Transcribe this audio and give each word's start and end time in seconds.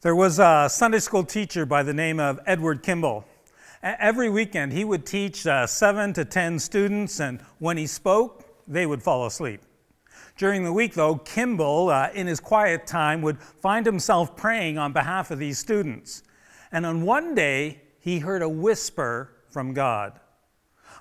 There 0.00 0.14
was 0.14 0.38
a 0.38 0.68
Sunday 0.70 1.00
school 1.00 1.24
teacher 1.24 1.66
by 1.66 1.82
the 1.82 1.92
name 1.92 2.20
of 2.20 2.38
Edward 2.46 2.84
Kimball. 2.84 3.24
Every 3.82 4.30
weekend, 4.30 4.72
he 4.72 4.84
would 4.84 5.04
teach 5.04 5.44
uh, 5.44 5.66
seven 5.66 6.12
to 6.12 6.24
ten 6.24 6.60
students, 6.60 7.18
and 7.18 7.40
when 7.58 7.76
he 7.76 7.88
spoke, 7.88 8.44
they 8.68 8.86
would 8.86 9.02
fall 9.02 9.26
asleep. 9.26 9.60
During 10.36 10.62
the 10.62 10.72
week, 10.72 10.94
though, 10.94 11.16
Kimball, 11.16 11.90
uh, 11.90 12.10
in 12.14 12.28
his 12.28 12.38
quiet 12.38 12.86
time, 12.86 13.22
would 13.22 13.40
find 13.40 13.84
himself 13.84 14.36
praying 14.36 14.78
on 14.78 14.92
behalf 14.92 15.32
of 15.32 15.40
these 15.40 15.58
students. 15.58 16.22
And 16.70 16.86
on 16.86 17.02
one 17.02 17.34
day, 17.34 17.80
he 17.98 18.20
heard 18.20 18.42
a 18.42 18.48
whisper 18.48 19.32
from 19.50 19.74
God. 19.74 20.20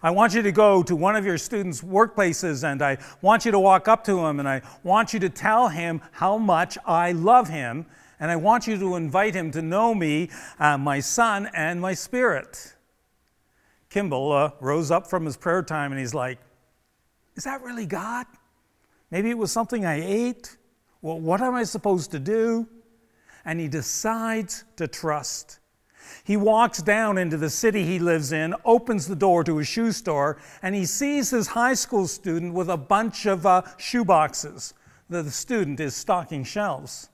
I 0.01 0.09
want 0.09 0.33
you 0.33 0.41
to 0.41 0.51
go 0.51 0.81
to 0.81 0.95
one 0.95 1.15
of 1.15 1.23
your 1.23 1.37
students' 1.37 1.81
workplaces 1.81 2.63
and 2.63 2.81
I 2.81 2.97
want 3.21 3.45
you 3.45 3.51
to 3.51 3.59
walk 3.59 3.87
up 3.87 4.03
to 4.05 4.25
him 4.25 4.39
and 4.39 4.49
I 4.49 4.63
want 4.81 5.13
you 5.13 5.19
to 5.19 5.29
tell 5.29 5.67
him 5.67 6.01
how 6.11 6.37
much 6.39 6.79
I 6.85 7.11
love 7.11 7.47
him 7.47 7.85
and 8.19 8.31
I 8.31 8.35
want 8.35 8.67
you 8.67 8.77
to 8.77 8.95
invite 8.95 9.35
him 9.35 9.51
to 9.51 9.61
know 9.61 9.93
me, 9.93 10.29
uh, 10.59 10.77
my 10.77 10.99
son, 10.99 11.49
and 11.53 11.79
my 11.79 11.93
spirit. 11.93 12.75
Kimball 13.89 14.31
uh, 14.31 14.51
rose 14.59 14.91
up 14.91 15.07
from 15.07 15.25
his 15.25 15.37
prayer 15.37 15.63
time 15.63 15.91
and 15.91 15.99
he's 15.99 16.13
like, 16.13 16.39
Is 17.35 17.43
that 17.43 17.61
really 17.61 17.85
God? 17.85 18.25
Maybe 19.11 19.29
it 19.29 19.37
was 19.37 19.51
something 19.51 19.85
I 19.85 20.01
ate. 20.01 20.57
Well, 21.01 21.19
what 21.19 21.41
am 21.41 21.55
I 21.55 21.63
supposed 21.63 22.11
to 22.11 22.19
do? 22.19 22.67
And 23.45 23.59
he 23.59 23.67
decides 23.67 24.65
to 24.75 24.87
trust. 24.87 25.59
He 26.23 26.35
walks 26.35 26.81
down 26.81 27.17
into 27.17 27.37
the 27.37 27.49
city 27.49 27.83
he 27.83 27.99
lives 27.99 28.31
in, 28.31 28.53
opens 28.65 29.07
the 29.07 29.15
door 29.15 29.43
to 29.45 29.59
a 29.59 29.63
shoe 29.63 29.91
store, 29.91 30.37
and 30.61 30.75
he 30.75 30.85
sees 30.85 31.29
his 31.29 31.47
high 31.47 31.73
school 31.73 32.07
student 32.07 32.53
with 32.53 32.69
a 32.69 32.77
bunch 32.77 33.25
of 33.25 33.45
uh, 33.45 33.61
shoe 33.77 34.03
boxes. 34.03 34.73
The, 35.09 35.23
the 35.23 35.31
student 35.31 35.79
is 35.79 35.95
stocking 35.95 36.43
shelves. 36.43 37.09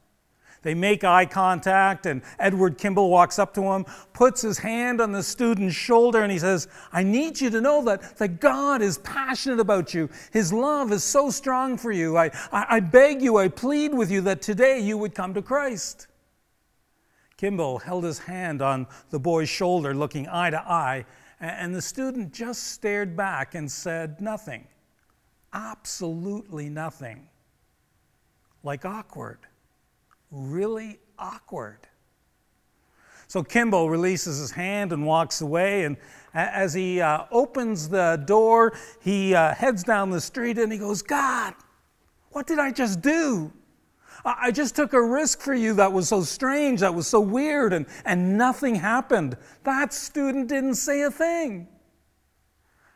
They 0.64 0.74
make 0.74 1.04
eye 1.04 1.26
contact, 1.26 2.06
and 2.06 2.22
Edward 2.40 2.78
Kimball 2.78 3.10
walks 3.10 3.38
up 3.38 3.54
to 3.56 3.62
him, 3.64 3.86
puts 4.14 4.42
his 4.42 4.58
hand 4.58 5.02
on 5.02 5.12
the 5.12 5.22
student's 5.22 5.76
shoulder, 5.76 6.24
and 6.24 6.32
he 6.32 6.40
says, 6.40 6.70
I 6.94 7.04
need 7.04 7.40
you 7.40 7.50
to 7.50 7.60
know 7.60 7.84
that, 7.84 8.18
that 8.18 8.40
God 8.40 8.82
is 8.82 8.98
passionate 9.00 9.60
about 9.60 9.94
you. 9.94 10.10
His 10.32 10.54
love 10.54 10.94
is 10.94 11.04
so 11.04 11.30
strong 11.30 11.78
for 11.78 11.92
you. 11.92 12.18
I, 12.18 12.28
I, 12.52 12.66
I 12.70 12.80
beg 12.80 13.22
you, 13.22 13.38
I 13.38 13.50
plead 13.50 13.94
with 13.94 14.10
you 14.10 14.22
that 14.22 14.42
today 14.42 14.80
you 14.80 14.98
would 14.98 15.14
come 15.14 15.34
to 15.34 15.42
Christ. 15.42 16.08
Kimball 17.36 17.80
held 17.80 18.06
his 18.06 18.20
hand 18.20 18.62
on 18.62 18.88
the 19.10 19.20
boy's 19.20 19.50
shoulder, 19.50 19.94
looking 19.94 20.30
eye 20.30 20.50
to 20.50 20.62
eye, 20.62 21.06
and 21.42 21.76
the 21.76 21.82
student 21.82 22.32
just 22.32 22.70
stared 22.70 23.18
back 23.18 23.54
and 23.54 23.70
said 23.70 24.22
nothing. 24.22 24.66
Absolutely 25.52 26.70
nothing. 26.70 27.28
Like 28.64 28.86
awkward 28.86 29.40
really 30.34 31.00
awkward. 31.18 31.88
So 33.28 33.44
Kimball 33.44 33.90
releases 33.90 34.40
his 34.40 34.52
hand 34.52 34.92
and 34.92 35.06
walks 35.06 35.42
away. 35.42 35.86
And 35.86 35.98
as 36.34 36.74
he 36.74 37.02
uh, 37.02 37.26
opens 37.32 37.90
the 37.90 38.22
door, 38.26 38.74
he 39.02 39.34
uh, 39.34 39.54
heads 39.56 39.84
down 39.84 40.10
the 40.10 40.22
street 40.22 40.58
and 40.58 40.72
he 40.72 40.78
goes, 40.78 41.02
God, 41.02 41.54
what 42.32 42.48
did 42.48 42.60
I 42.60 42.72
just 42.72 43.02
do? 43.02 43.52
I 44.26 44.52
just 44.52 44.76
took 44.76 44.94
a 44.94 45.02
risk 45.02 45.42
for 45.42 45.54
you 45.54 45.74
that 45.76 45.92
was 45.92 46.08
so 46.08 46.22
strange, 46.22 46.80
that 46.80 46.94
was 46.94 47.08
so 47.08 47.20
weird, 47.20 47.74
and, 47.74 47.86
and 48.06 48.38
nothing 48.38 48.76
happened. 48.76 49.36
That 49.64 49.94
student 49.94 50.48
didn't 50.48 50.76
say 50.76 51.02
a 51.02 51.12
thing. 51.12 51.68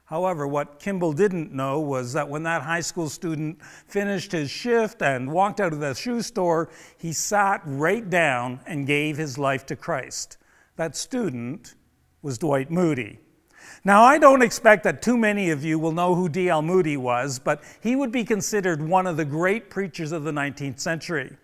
However, 0.07 0.47
what 0.47 0.79
Kimball 0.79 1.11
didn't 1.11 1.51
know 1.51 1.81
was 1.81 2.13
that 2.13 2.29
when 2.29 2.43
that 2.43 2.61
high 2.61 2.79
school 2.79 3.09
student 3.09 3.61
finished 3.87 4.31
his 4.31 4.49
shift 4.49 5.01
and 5.01 5.29
walked 5.29 5.59
out 5.59 5.73
of 5.73 5.81
the 5.81 5.93
shoe 5.93 6.21
store, 6.21 6.69
he 6.97 7.11
sat 7.11 7.61
right 7.65 8.09
down 8.09 8.61
and 8.65 8.87
gave 8.87 9.17
his 9.17 9.37
life 9.37 9.65
to 9.65 9.75
Christ. 9.75 10.37
That 10.77 10.95
student 10.95 11.75
was 12.21 12.37
Dwight 12.37 12.71
Moody. 12.71 13.19
Now, 13.83 14.01
I 14.01 14.17
don't 14.17 14.41
expect 14.41 14.85
that 14.85 15.01
too 15.01 15.17
many 15.17 15.49
of 15.49 15.65
you 15.65 15.77
will 15.77 15.91
know 15.91 16.15
who 16.15 16.29
D.L. 16.29 16.61
Moody 16.61 16.95
was, 16.95 17.37
but 17.37 17.61
he 17.81 17.97
would 17.97 18.11
be 18.11 18.23
considered 18.23 18.81
one 18.81 19.07
of 19.07 19.17
the 19.17 19.25
great 19.25 19.69
preachers 19.69 20.13
of 20.13 20.23
the 20.23 20.31
19th 20.31 20.79
century. 20.79 21.35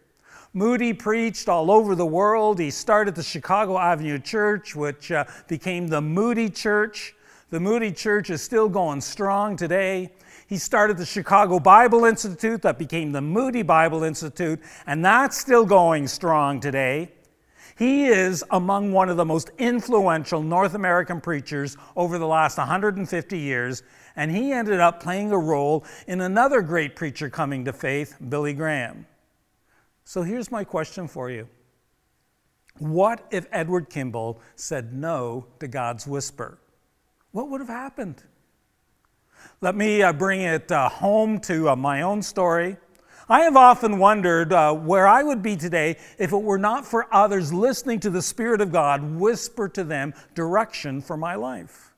Moody 0.54 0.94
preached 0.94 1.50
all 1.50 1.70
over 1.70 1.96
the 1.96 2.06
world. 2.06 2.60
He 2.60 2.72
started 2.72 3.14
the 3.14 3.24
Chicago 3.24 3.78
Avenue 3.78 4.20
Church, 4.20 4.74
which 4.74 5.12
uh, 5.12 5.26
became 5.50 5.88
the 5.88 6.00
Moody 6.00 6.50
Church. 6.50 7.14
The 7.54 7.60
Moody 7.60 7.92
Church 7.92 8.32
is 8.32 8.42
still 8.42 8.68
going 8.68 9.00
strong 9.00 9.56
today. 9.56 10.12
He 10.48 10.58
started 10.58 10.98
the 10.98 11.06
Chicago 11.06 11.60
Bible 11.60 12.04
Institute 12.04 12.64
that 12.64 12.80
became 12.80 13.12
the 13.12 13.22
Moody 13.22 13.62
Bible 13.62 14.02
Institute, 14.02 14.60
and 14.88 15.06
that's 15.06 15.38
still 15.38 15.64
going 15.64 16.08
strong 16.08 16.60
today. 16.60 17.12
He 17.78 18.08
is 18.08 18.44
among 18.50 18.92
one 18.92 19.08
of 19.08 19.18
the 19.18 19.26
most 19.26 19.52
influential 19.60 20.42
North 20.42 20.74
American 20.74 21.22
preachers 21.22 21.78
over 21.96 22.18
the 22.18 22.26
last 22.26 22.58
150 22.58 23.38
years, 23.38 23.84
and 24.16 24.32
he 24.32 24.52
ended 24.52 24.80
up 24.80 25.00
playing 25.00 25.32
a 25.32 25.38
role 25.38 25.86
in 26.08 26.22
another 26.22 26.64
great 26.64 26.96
preacher 26.96 27.30
coming 27.30 27.66
to 27.66 27.72
faith, 27.72 28.16
Billy 28.30 28.56
Graham. 28.56 29.06
So 30.06 30.24
here's 30.24 30.50
my 30.50 30.64
question 30.64 31.08
for 31.08 31.30
you 31.30 31.48
What 32.80 33.28
if 33.30 33.46
Edward 33.52 33.92
Kimball 33.92 34.42
said 34.56 34.92
no 34.92 35.46
to 35.60 35.68
God's 35.68 36.08
whisper? 36.08 36.58
What 37.34 37.50
would 37.50 37.60
have 37.60 37.68
happened? 37.68 38.24
Let 39.60 39.76
me 39.76 40.04
uh, 40.04 40.14
bring 40.14 40.42
it 40.42 40.72
uh, 40.72 40.88
home 40.88 41.40
to 41.42 41.70
uh, 41.70 41.76
my 41.76 42.04
own 42.04 42.22
story. 42.22 42.78
I 43.28 43.42
have 43.42 43.58
often 43.58 43.98
wondered 43.98 44.54
uh, 44.54 44.74
where 44.74 45.08
I 45.08 45.24
would 45.24 45.42
be 45.42 45.58
today 45.58 45.98
if 46.20 46.32
it 46.32 46.42
were 46.42 46.60
not 46.60 46.86
for 46.86 47.08
others 47.12 47.52
listening 47.52 48.00
to 48.02 48.10
the 48.10 48.22
Spirit 48.22 48.62
of 48.62 48.72
God 48.72 49.16
whisper 49.16 49.68
to 49.70 49.84
them 49.84 50.14
direction 50.36 51.02
for 51.02 51.18
my 51.18 51.36
life. 51.36 51.93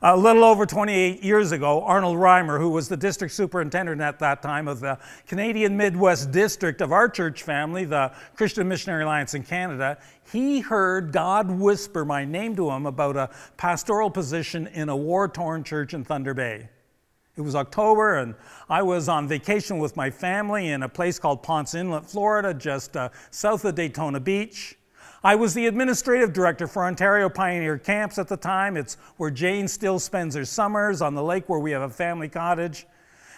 A 0.00 0.16
little 0.16 0.44
over 0.44 0.64
28 0.64 1.24
years 1.24 1.50
ago, 1.50 1.82
Arnold 1.82 2.18
Reimer, 2.18 2.60
who 2.60 2.70
was 2.70 2.88
the 2.88 2.96
district 2.96 3.34
superintendent 3.34 4.00
at 4.00 4.20
that 4.20 4.42
time 4.42 4.68
of 4.68 4.78
the 4.78 4.96
Canadian 5.26 5.76
Midwest 5.76 6.30
District 6.30 6.80
of 6.80 6.92
our 6.92 7.08
church 7.08 7.42
family, 7.42 7.84
the 7.84 8.12
Christian 8.36 8.68
Missionary 8.68 9.02
Alliance 9.02 9.34
in 9.34 9.42
Canada, 9.42 9.98
he 10.30 10.60
heard 10.60 11.10
God 11.10 11.50
whisper 11.50 12.04
my 12.04 12.24
name 12.24 12.54
to 12.54 12.70
him 12.70 12.86
about 12.86 13.16
a 13.16 13.30
pastoral 13.56 14.08
position 14.08 14.68
in 14.68 14.88
a 14.88 14.96
war 14.96 15.26
torn 15.26 15.64
church 15.64 15.94
in 15.94 16.04
Thunder 16.04 16.32
Bay. 16.32 16.68
It 17.36 17.40
was 17.40 17.56
October, 17.56 18.18
and 18.18 18.36
I 18.68 18.82
was 18.82 19.08
on 19.08 19.26
vacation 19.26 19.78
with 19.78 19.96
my 19.96 20.10
family 20.10 20.68
in 20.68 20.84
a 20.84 20.88
place 20.88 21.18
called 21.18 21.42
Ponce 21.42 21.74
Inlet, 21.74 22.04
Florida, 22.04 22.54
just 22.54 22.96
uh, 22.96 23.08
south 23.32 23.64
of 23.64 23.74
Daytona 23.74 24.20
Beach. 24.20 24.77
I 25.22 25.34
was 25.34 25.52
the 25.52 25.66
administrative 25.66 26.32
director 26.32 26.68
for 26.68 26.84
Ontario 26.84 27.28
Pioneer 27.28 27.76
Camps 27.76 28.18
at 28.18 28.28
the 28.28 28.36
time. 28.36 28.76
It's 28.76 28.94
where 29.16 29.30
Jane 29.30 29.66
still 29.66 29.98
spends 29.98 30.36
her 30.36 30.44
summers 30.44 31.02
on 31.02 31.14
the 31.14 31.22
lake 31.22 31.48
where 31.48 31.58
we 31.58 31.72
have 31.72 31.82
a 31.82 31.90
family 31.90 32.28
cottage. 32.28 32.86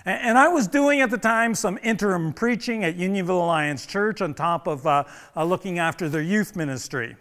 And 0.04 0.38
I 0.38 0.48
was 0.48 0.66
doing 0.66 1.00
at 1.00 1.10
the 1.10 1.18
time 1.18 1.54
some 1.54 1.78
interim 1.82 2.32
preaching 2.32 2.84
at 2.84 2.96
Unionville 2.96 3.44
Alliance 3.44 3.84
Church 3.84 4.22
on 4.22 4.34
top 4.34 4.66
of 4.66 4.86
uh, 4.86 5.04
uh, 5.36 5.44
looking 5.44 5.78
after 5.78 6.08
their 6.08 6.22
youth 6.22 6.56
ministry. 6.56 7.16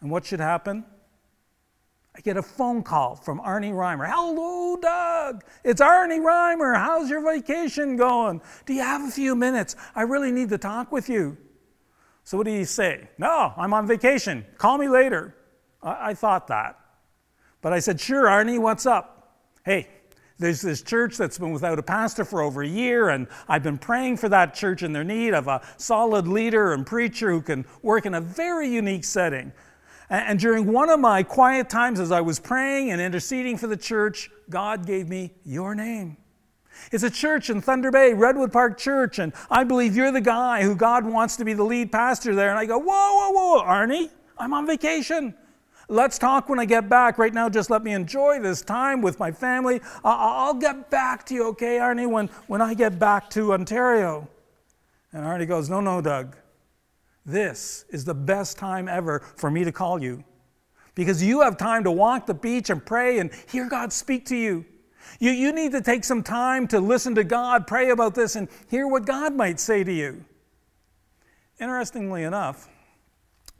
And 0.00 0.10
what 0.10 0.24
should 0.24 0.40
happen? 0.40 0.84
I 2.16 2.20
get 2.20 2.36
a 2.36 2.42
phone 2.42 2.82
call 2.82 3.14
from 3.14 3.40
Arnie 3.40 3.72
Reimer. 3.72 4.10
Hello, 4.10 4.76
Doug. 4.76 5.44
It's 5.64 5.80
Arnie 5.80 6.20
Reimer. 6.20 6.76
How's 6.76 7.08
your 7.08 7.22
vacation 7.22 7.96
going? 7.96 8.40
Do 8.66 8.74
you 8.74 8.82
have 8.82 9.06
a 9.06 9.10
few 9.10 9.34
minutes? 9.34 9.76
I 9.94 10.02
really 10.02 10.32
need 10.32 10.48
to 10.48 10.58
talk 10.58 10.90
with 10.90 11.08
you. 11.08 11.36
So, 12.28 12.36
what 12.36 12.44
do 12.44 12.52
he 12.52 12.66
say? 12.66 13.08
No, 13.16 13.54
I'm 13.56 13.72
on 13.72 13.86
vacation. 13.86 14.44
Call 14.58 14.76
me 14.76 14.86
later. 14.86 15.34
I, 15.82 16.10
I 16.10 16.14
thought 16.14 16.48
that. 16.48 16.78
But 17.62 17.72
I 17.72 17.78
said, 17.78 17.98
Sure, 17.98 18.26
Arnie, 18.26 18.58
what's 18.58 18.84
up? 18.84 19.32
Hey, 19.64 19.88
there's 20.38 20.60
this 20.60 20.82
church 20.82 21.16
that's 21.16 21.38
been 21.38 21.52
without 21.52 21.78
a 21.78 21.82
pastor 21.82 22.26
for 22.26 22.42
over 22.42 22.62
a 22.62 22.68
year, 22.68 23.08
and 23.08 23.28
I've 23.48 23.62
been 23.62 23.78
praying 23.78 24.18
for 24.18 24.28
that 24.28 24.52
church 24.52 24.82
in 24.82 24.92
their 24.92 25.04
need 25.04 25.32
of 25.32 25.48
a 25.48 25.66
solid 25.78 26.28
leader 26.28 26.74
and 26.74 26.84
preacher 26.84 27.30
who 27.30 27.40
can 27.40 27.64
work 27.80 28.04
in 28.04 28.12
a 28.12 28.20
very 28.20 28.68
unique 28.68 29.04
setting. 29.04 29.50
And 30.10 30.38
during 30.38 30.70
one 30.70 30.90
of 30.90 31.00
my 31.00 31.22
quiet 31.22 31.70
times 31.70 31.98
as 31.98 32.12
I 32.12 32.20
was 32.20 32.38
praying 32.38 32.90
and 32.90 33.00
interceding 33.00 33.56
for 33.56 33.68
the 33.68 33.76
church, 33.78 34.30
God 34.50 34.86
gave 34.86 35.08
me 35.08 35.32
your 35.46 35.74
name. 35.74 36.18
It's 36.92 37.02
a 37.02 37.10
church 37.10 37.50
in 37.50 37.60
Thunder 37.60 37.90
Bay, 37.90 38.14
Redwood 38.14 38.52
Park 38.52 38.78
Church, 38.78 39.18
and 39.18 39.32
I 39.50 39.64
believe 39.64 39.96
you're 39.96 40.12
the 40.12 40.20
guy 40.20 40.62
who 40.62 40.74
God 40.74 41.04
wants 41.04 41.36
to 41.36 41.44
be 41.44 41.52
the 41.52 41.64
lead 41.64 41.92
pastor 41.92 42.34
there. 42.34 42.50
And 42.50 42.58
I 42.58 42.66
go, 42.66 42.78
whoa, 42.78 42.84
whoa, 42.86 43.30
whoa, 43.30 43.62
Arnie, 43.62 44.10
I'm 44.38 44.54
on 44.54 44.66
vacation. 44.66 45.34
Let's 45.90 46.18
talk 46.18 46.48
when 46.48 46.58
I 46.58 46.66
get 46.66 46.88
back. 46.88 47.16
Right 47.18 47.32
now, 47.32 47.48
just 47.48 47.70
let 47.70 47.82
me 47.82 47.92
enjoy 47.92 48.40
this 48.40 48.60
time 48.60 49.00
with 49.00 49.18
my 49.18 49.32
family. 49.32 49.80
I'll 50.04 50.54
get 50.54 50.90
back 50.90 51.24
to 51.26 51.34
you, 51.34 51.48
okay, 51.48 51.78
Arnie, 51.78 52.08
when, 52.08 52.28
when 52.46 52.60
I 52.60 52.74
get 52.74 52.98
back 52.98 53.30
to 53.30 53.54
Ontario. 53.54 54.28
And 55.12 55.24
Arnie 55.24 55.48
goes, 55.48 55.70
No, 55.70 55.80
no, 55.80 56.02
Doug. 56.02 56.36
This 57.24 57.84
is 57.90 58.04
the 58.04 58.14
best 58.14 58.58
time 58.58 58.88
ever 58.88 59.20
for 59.36 59.50
me 59.50 59.64
to 59.64 59.72
call 59.72 60.02
you 60.02 60.24
because 60.94 61.22
you 61.22 61.42
have 61.42 61.56
time 61.56 61.84
to 61.84 61.90
walk 61.90 62.26
the 62.26 62.34
beach 62.34 62.70
and 62.70 62.84
pray 62.84 63.18
and 63.18 63.30
hear 63.48 63.68
God 63.68 63.92
speak 63.92 64.26
to 64.26 64.36
you. 64.36 64.64
You, 65.18 65.30
you 65.30 65.52
need 65.52 65.72
to 65.72 65.80
take 65.80 66.04
some 66.04 66.22
time 66.22 66.66
to 66.68 66.80
listen 66.80 67.14
to 67.14 67.24
God, 67.24 67.66
pray 67.66 67.90
about 67.90 68.14
this, 68.14 68.36
and 68.36 68.48
hear 68.68 68.86
what 68.86 69.06
God 69.06 69.34
might 69.34 69.60
say 69.60 69.84
to 69.84 69.92
you. 69.92 70.24
Interestingly 71.60 72.22
enough, 72.22 72.68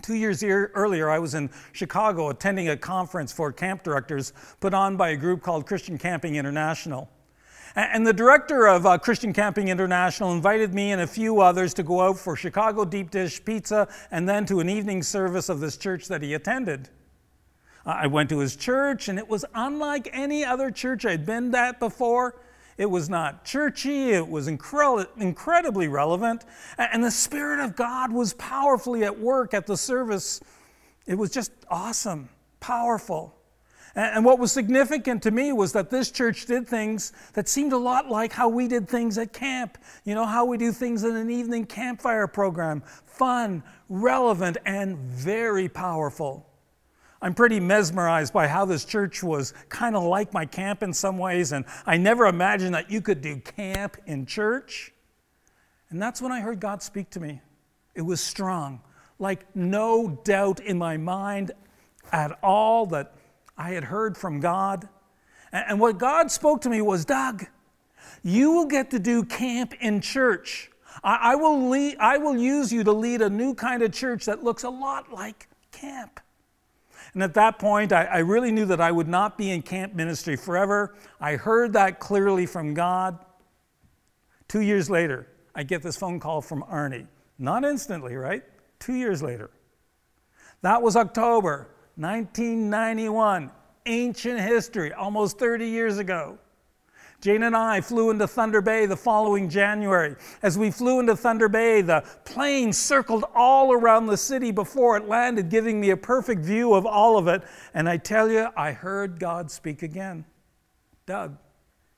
Two 0.00 0.14
years 0.14 0.44
earlier, 0.44 1.10
I 1.10 1.18
was 1.18 1.34
in 1.34 1.50
Chicago 1.72 2.28
attending 2.28 2.68
a 2.68 2.76
conference 2.76 3.32
for 3.32 3.52
camp 3.52 3.82
directors 3.82 4.32
put 4.60 4.72
on 4.72 4.96
by 4.96 5.10
a 5.10 5.16
group 5.16 5.42
called 5.42 5.66
Christian 5.66 5.98
Camping 5.98 6.36
International. 6.36 7.10
And 7.74 8.06
the 8.06 8.12
director 8.12 8.66
of 8.66 8.86
uh, 8.86 8.98
Christian 8.98 9.32
Camping 9.32 9.68
International 9.68 10.32
invited 10.32 10.72
me 10.72 10.92
and 10.92 11.02
a 11.02 11.06
few 11.06 11.40
others 11.40 11.74
to 11.74 11.82
go 11.82 12.00
out 12.00 12.18
for 12.18 12.36
Chicago 12.36 12.84
deep 12.84 13.10
dish 13.10 13.44
pizza 13.44 13.88
and 14.10 14.28
then 14.28 14.46
to 14.46 14.60
an 14.60 14.68
evening 14.68 15.02
service 15.02 15.48
of 15.48 15.58
this 15.58 15.76
church 15.76 16.06
that 16.06 16.22
he 16.22 16.34
attended. 16.34 16.88
I 17.88 18.06
went 18.06 18.28
to 18.28 18.38
his 18.38 18.54
church, 18.54 19.08
and 19.08 19.18
it 19.18 19.28
was 19.28 19.46
unlike 19.54 20.10
any 20.12 20.44
other 20.44 20.70
church 20.70 21.06
I'd 21.06 21.24
been 21.24 21.54
at 21.54 21.80
before. 21.80 22.36
It 22.76 22.86
was 22.86 23.08
not 23.08 23.44
churchy, 23.44 24.10
it 24.10 24.28
was 24.28 24.46
incredibly 24.46 25.88
relevant, 25.88 26.44
and 26.76 27.02
the 27.02 27.10
Spirit 27.10 27.60
of 27.60 27.74
God 27.74 28.12
was 28.12 28.34
powerfully 28.34 29.04
at 29.04 29.18
work 29.18 29.54
at 29.54 29.66
the 29.66 29.76
service. 29.76 30.40
It 31.06 31.16
was 31.16 31.30
just 31.30 31.50
awesome, 31.70 32.28
powerful. 32.60 33.34
And 33.94 34.24
what 34.24 34.38
was 34.38 34.52
significant 34.52 35.22
to 35.24 35.30
me 35.30 35.52
was 35.52 35.72
that 35.72 35.90
this 35.90 36.10
church 36.10 36.46
did 36.46 36.68
things 36.68 37.12
that 37.32 37.48
seemed 37.48 37.72
a 37.72 37.78
lot 37.78 38.08
like 38.08 38.32
how 38.32 38.48
we 38.48 38.68
did 38.68 38.86
things 38.86 39.18
at 39.18 39.32
camp. 39.32 39.78
You 40.04 40.14
know, 40.14 40.26
how 40.26 40.44
we 40.44 40.56
do 40.56 40.70
things 40.70 41.02
in 41.02 41.16
an 41.16 41.30
evening 41.30 41.64
campfire 41.64 42.28
program 42.28 42.82
fun, 43.06 43.64
relevant, 43.88 44.58
and 44.66 44.98
very 44.98 45.68
powerful. 45.68 46.47
I'm 47.20 47.34
pretty 47.34 47.58
mesmerized 47.58 48.32
by 48.32 48.46
how 48.46 48.64
this 48.64 48.84
church 48.84 49.22
was 49.22 49.52
kind 49.68 49.96
of 49.96 50.04
like 50.04 50.32
my 50.32 50.46
camp 50.46 50.82
in 50.82 50.92
some 50.92 51.18
ways, 51.18 51.52
and 51.52 51.64
I 51.84 51.96
never 51.96 52.26
imagined 52.26 52.74
that 52.74 52.90
you 52.90 53.00
could 53.00 53.20
do 53.20 53.38
camp 53.38 53.96
in 54.06 54.24
church. 54.24 54.92
And 55.90 56.00
that's 56.00 56.22
when 56.22 56.30
I 56.30 56.40
heard 56.40 56.60
God 56.60 56.82
speak 56.82 57.10
to 57.10 57.20
me. 57.20 57.40
It 57.94 58.02
was 58.02 58.20
strong, 58.20 58.80
like 59.18 59.44
no 59.56 60.20
doubt 60.22 60.60
in 60.60 60.78
my 60.78 60.96
mind 60.96 61.50
at 62.12 62.38
all 62.42 62.86
that 62.86 63.14
I 63.56 63.70
had 63.70 63.84
heard 63.84 64.16
from 64.16 64.38
God. 64.38 64.88
And 65.50 65.80
what 65.80 65.98
God 65.98 66.30
spoke 66.30 66.60
to 66.62 66.70
me 66.70 66.80
was 66.82 67.04
Doug, 67.04 67.46
you 68.22 68.52
will 68.52 68.66
get 68.66 68.90
to 68.92 68.98
do 68.98 69.24
camp 69.24 69.74
in 69.80 70.00
church. 70.00 70.70
I, 71.02 71.36
will 71.36 71.68
lead, 71.68 71.96
I 71.98 72.18
will 72.18 72.36
use 72.36 72.72
you 72.72 72.84
to 72.84 72.92
lead 72.92 73.22
a 73.22 73.30
new 73.30 73.54
kind 73.54 73.82
of 73.82 73.92
church 73.92 74.24
that 74.26 74.42
looks 74.42 74.64
a 74.64 74.70
lot 74.70 75.12
like 75.12 75.48
camp. 75.70 76.20
And 77.14 77.22
at 77.22 77.34
that 77.34 77.58
point, 77.58 77.92
I, 77.92 78.04
I 78.04 78.18
really 78.18 78.52
knew 78.52 78.66
that 78.66 78.80
I 78.80 78.92
would 78.92 79.08
not 79.08 79.38
be 79.38 79.50
in 79.50 79.62
camp 79.62 79.94
ministry 79.94 80.36
forever. 80.36 80.94
I 81.20 81.36
heard 81.36 81.72
that 81.72 82.00
clearly 82.00 82.46
from 82.46 82.74
God. 82.74 83.18
Two 84.46 84.60
years 84.60 84.88
later, 84.88 85.26
I 85.54 85.62
get 85.62 85.82
this 85.82 85.96
phone 85.96 86.20
call 86.20 86.40
from 86.40 86.62
Arnie. 86.64 87.06
Not 87.38 87.64
instantly, 87.64 88.16
right? 88.16 88.42
Two 88.78 88.94
years 88.94 89.22
later. 89.22 89.50
That 90.62 90.82
was 90.82 90.96
October 90.96 91.68
1991, 91.96 93.50
ancient 93.86 94.40
history, 94.40 94.92
almost 94.92 95.38
30 95.38 95.66
years 95.66 95.98
ago. 95.98 96.38
Jane 97.20 97.42
and 97.42 97.56
I 97.56 97.80
flew 97.80 98.10
into 98.10 98.28
Thunder 98.28 98.60
Bay 98.60 98.86
the 98.86 98.96
following 98.96 99.48
January. 99.48 100.14
As 100.40 100.56
we 100.56 100.70
flew 100.70 101.00
into 101.00 101.16
Thunder 101.16 101.48
Bay, 101.48 101.80
the 101.82 102.04
plane 102.24 102.72
circled 102.72 103.24
all 103.34 103.72
around 103.72 104.06
the 104.06 104.16
city 104.16 104.52
before 104.52 104.96
it 104.96 105.08
landed, 105.08 105.48
giving 105.48 105.80
me 105.80 105.90
a 105.90 105.96
perfect 105.96 106.42
view 106.42 106.74
of 106.74 106.86
all 106.86 107.18
of 107.18 107.26
it. 107.26 107.42
And 107.74 107.88
I 107.88 107.96
tell 107.96 108.30
you, 108.30 108.48
I 108.56 108.70
heard 108.70 109.18
God 109.18 109.50
speak 109.50 109.82
again 109.82 110.24
Doug, 111.06 111.38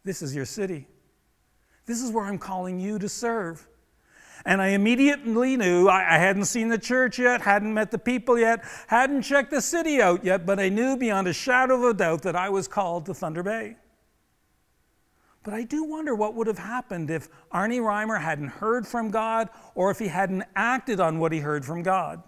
this 0.05 0.23
is 0.23 0.35
your 0.35 0.45
city. 0.45 0.87
This 1.85 2.01
is 2.01 2.13
where 2.13 2.25
I'm 2.25 2.39
calling 2.39 2.79
you 2.79 2.99
to 3.01 3.09
serve. 3.09 3.67
And 4.47 4.63
I 4.63 4.69
immediately 4.69 5.57
knew 5.57 5.89
I, 5.89 6.17
hadn't 6.17 6.45
seen 6.45 6.69
the 6.69 6.79
church 6.79 7.19
yet, 7.19 7.43
hadn't 7.43 7.75
met 7.75 7.91
the 7.91 7.99
people 7.99 8.39
yet, 8.39 8.65
hadn't 8.87 9.23
checked 9.23 9.51
the 9.51 9.61
city 9.61 10.01
out 10.01 10.25
yet, 10.25 10.47
but 10.47 10.59
I 10.59 10.69
knew 10.69 10.97
beyond 10.97 11.29
a 11.29 11.33
shadow 11.33 11.75
of 11.75 11.83
a 11.83 11.95
doubt 11.95 12.23
that 12.23 12.37
I 12.37 12.49
was 12.49 12.69
called 12.69 13.05
to 13.07 13.15
Thunder 13.15 13.43
Bay. 13.43 13.77
But 15.43 15.55
I 15.55 15.63
do 15.63 15.85
wonder 15.85 16.15
what 16.15 16.35
would 16.35 16.47
have 16.47 16.59
happened 16.59 17.11
if 17.11 17.29
Arnie 17.51 17.81
Reimer 17.81 18.21
hadn't 18.21 18.49
heard 18.49 18.87
from 18.87 19.11
God 19.11 19.49
or 19.75 19.91
if 19.91 19.99
he 19.99 20.09
hadn't 20.09 20.45
acted 20.55 21.01
on 21.01 21.19
what 21.19 21.33
he 21.33 21.39
heard 21.39 21.65
from 21.65 21.83
God. 21.83 22.23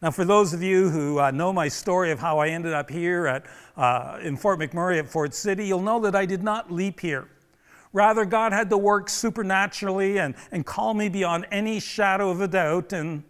Now, 0.00 0.12
for 0.12 0.24
those 0.24 0.54
of 0.54 0.62
you 0.62 0.88
who 0.88 1.18
uh, 1.18 1.32
know 1.32 1.52
my 1.52 1.66
story 1.66 2.12
of 2.12 2.20
how 2.20 2.38
I 2.38 2.50
ended 2.50 2.72
up 2.72 2.88
here 2.88 3.26
at, 3.26 3.46
uh, 3.76 4.18
in 4.22 4.36
Fort 4.36 4.60
McMurray 4.60 5.00
at 5.00 5.08
Fort 5.08 5.34
City, 5.34 5.66
you'll 5.66 5.82
know 5.82 5.98
that 6.00 6.14
I 6.14 6.24
did 6.24 6.44
not 6.44 6.70
leap 6.70 7.00
here. 7.00 7.28
Rather, 7.92 8.24
God 8.24 8.52
had 8.52 8.70
to 8.70 8.78
work 8.78 9.08
supernaturally 9.08 10.18
and, 10.20 10.36
and 10.52 10.64
call 10.64 10.94
me 10.94 11.08
beyond 11.08 11.46
any 11.50 11.80
shadow 11.80 12.30
of 12.30 12.40
a 12.40 12.46
doubt. 12.46 12.92
And 12.92 13.24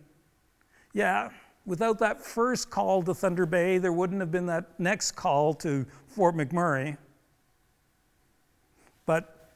yeah, 0.92 1.30
without 1.64 1.98
that 2.00 2.20
first 2.20 2.68
call 2.68 3.02
to 3.04 3.14
Thunder 3.14 3.46
Bay, 3.46 3.78
there 3.78 3.92
wouldn't 3.92 4.20
have 4.20 4.30
been 4.30 4.46
that 4.46 4.78
next 4.78 5.12
call 5.12 5.54
to 5.54 5.86
Fort 6.06 6.34
McMurray. 6.34 6.98
But 9.08 9.48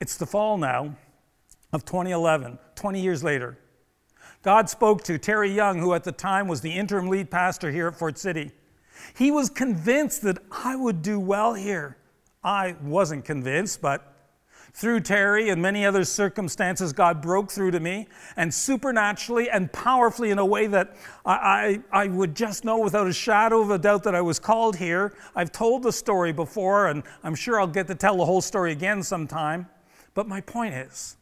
it's 0.00 0.16
the 0.16 0.24
fall 0.24 0.56
now 0.56 0.94
of 1.72 1.84
2011, 1.84 2.60
20 2.76 3.00
years 3.00 3.24
later. 3.24 3.58
God 4.42 4.70
spoke 4.70 5.02
to 5.02 5.18
Terry 5.18 5.50
Young, 5.50 5.80
who 5.80 5.94
at 5.94 6.04
the 6.04 6.12
time 6.12 6.46
was 6.46 6.60
the 6.60 6.70
interim 6.70 7.08
lead 7.08 7.28
pastor 7.28 7.72
here 7.72 7.88
at 7.88 7.98
Fort 7.98 8.18
City. 8.18 8.52
He 9.16 9.32
was 9.32 9.50
convinced 9.50 10.22
that 10.22 10.38
I 10.52 10.76
would 10.76 11.02
do 11.02 11.18
well 11.18 11.54
here. 11.54 11.96
I 12.44 12.76
wasn't 12.80 13.24
convinced, 13.24 13.82
but 13.82 14.09
through 14.72 15.00
Terry 15.00 15.48
and 15.48 15.60
many 15.60 15.84
other 15.84 16.04
circumstances, 16.04 16.92
God 16.92 17.20
broke 17.20 17.50
through 17.50 17.72
to 17.72 17.80
me 17.80 18.06
and 18.36 18.52
supernaturally 18.52 19.50
and 19.50 19.72
powerfully 19.72 20.30
in 20.30 20.38
a 20.38 20.44
way 20.44 20.66
that 20.68 20.96
I, 21.24 21.80
I, 21.92 22.04
I, 22.04 22.08
would 22.08 22.34
just 22.34 22.64
know 22.64 22.78
without 22.78 23.06
a 23.06 23.12
shadow 23.12 23.60
of 23.60 23.70
a 23.70 23.78
doubt 23.78 24.04
that 24.04 24.14
I 24.14 24.20
was 24.20 24.38
called 24.38 24.76
here. 24.76 25.12
I've 25.34 25.52
told 25.52 25.82
the 25.82 25.92
story 25.92 26.32
before, 26.32 26.88
and 26.88 27.02
I'm 27.24 27.34
sure 27.34 27.60
I'll 27.60 27.66
get 27.66 27.86
to 27.88 27.94
tell 27.94 28.16
the 28.16 28.24
whole 28.24 28.40
story 28.40 28.72
again 28.72 29.02
sometime. 29.02 29.66
But 30.14 30.28
my 30.28 30.40
point 30.40 30.74
is 30.74 31.16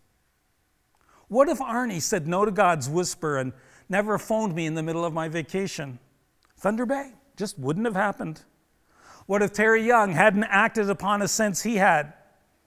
what 1.29 1.49
if 1.49 1.59
Arnie 1.59 2.03
said 2.03 2.27
no 2.27 2.45
to 2.45 2.51
God's 2.51 2.89
whisper 2.89 3.39
and 3.39 3.53
never 3.89 4.19
phoned 4.19 4.55
me 4.55 4.67
in 4.67 4.75
the 4.75 4.83
middle 4.83 5.05
of 5.05 5.13
my 5.13 5.29
vacation? 5.29 5.99
Thunder 6.57 6.87
Bay 6.87 7.13
just 7.37 7.59
wouldn't 7.59 7.87
have 7.87 7.95
happened. 7.95 8.43
What 9.27 9.43
if 9.43 9.53
Terry 9.53 9.87
Young 9.87 10.13
hadn't 10.13 10.45
acted 10.45 10.89
upon 10.89 11.21
a 11.21 11.29
sense 11.29 11.63
he 11.63 11.77
had? 11.77 12.15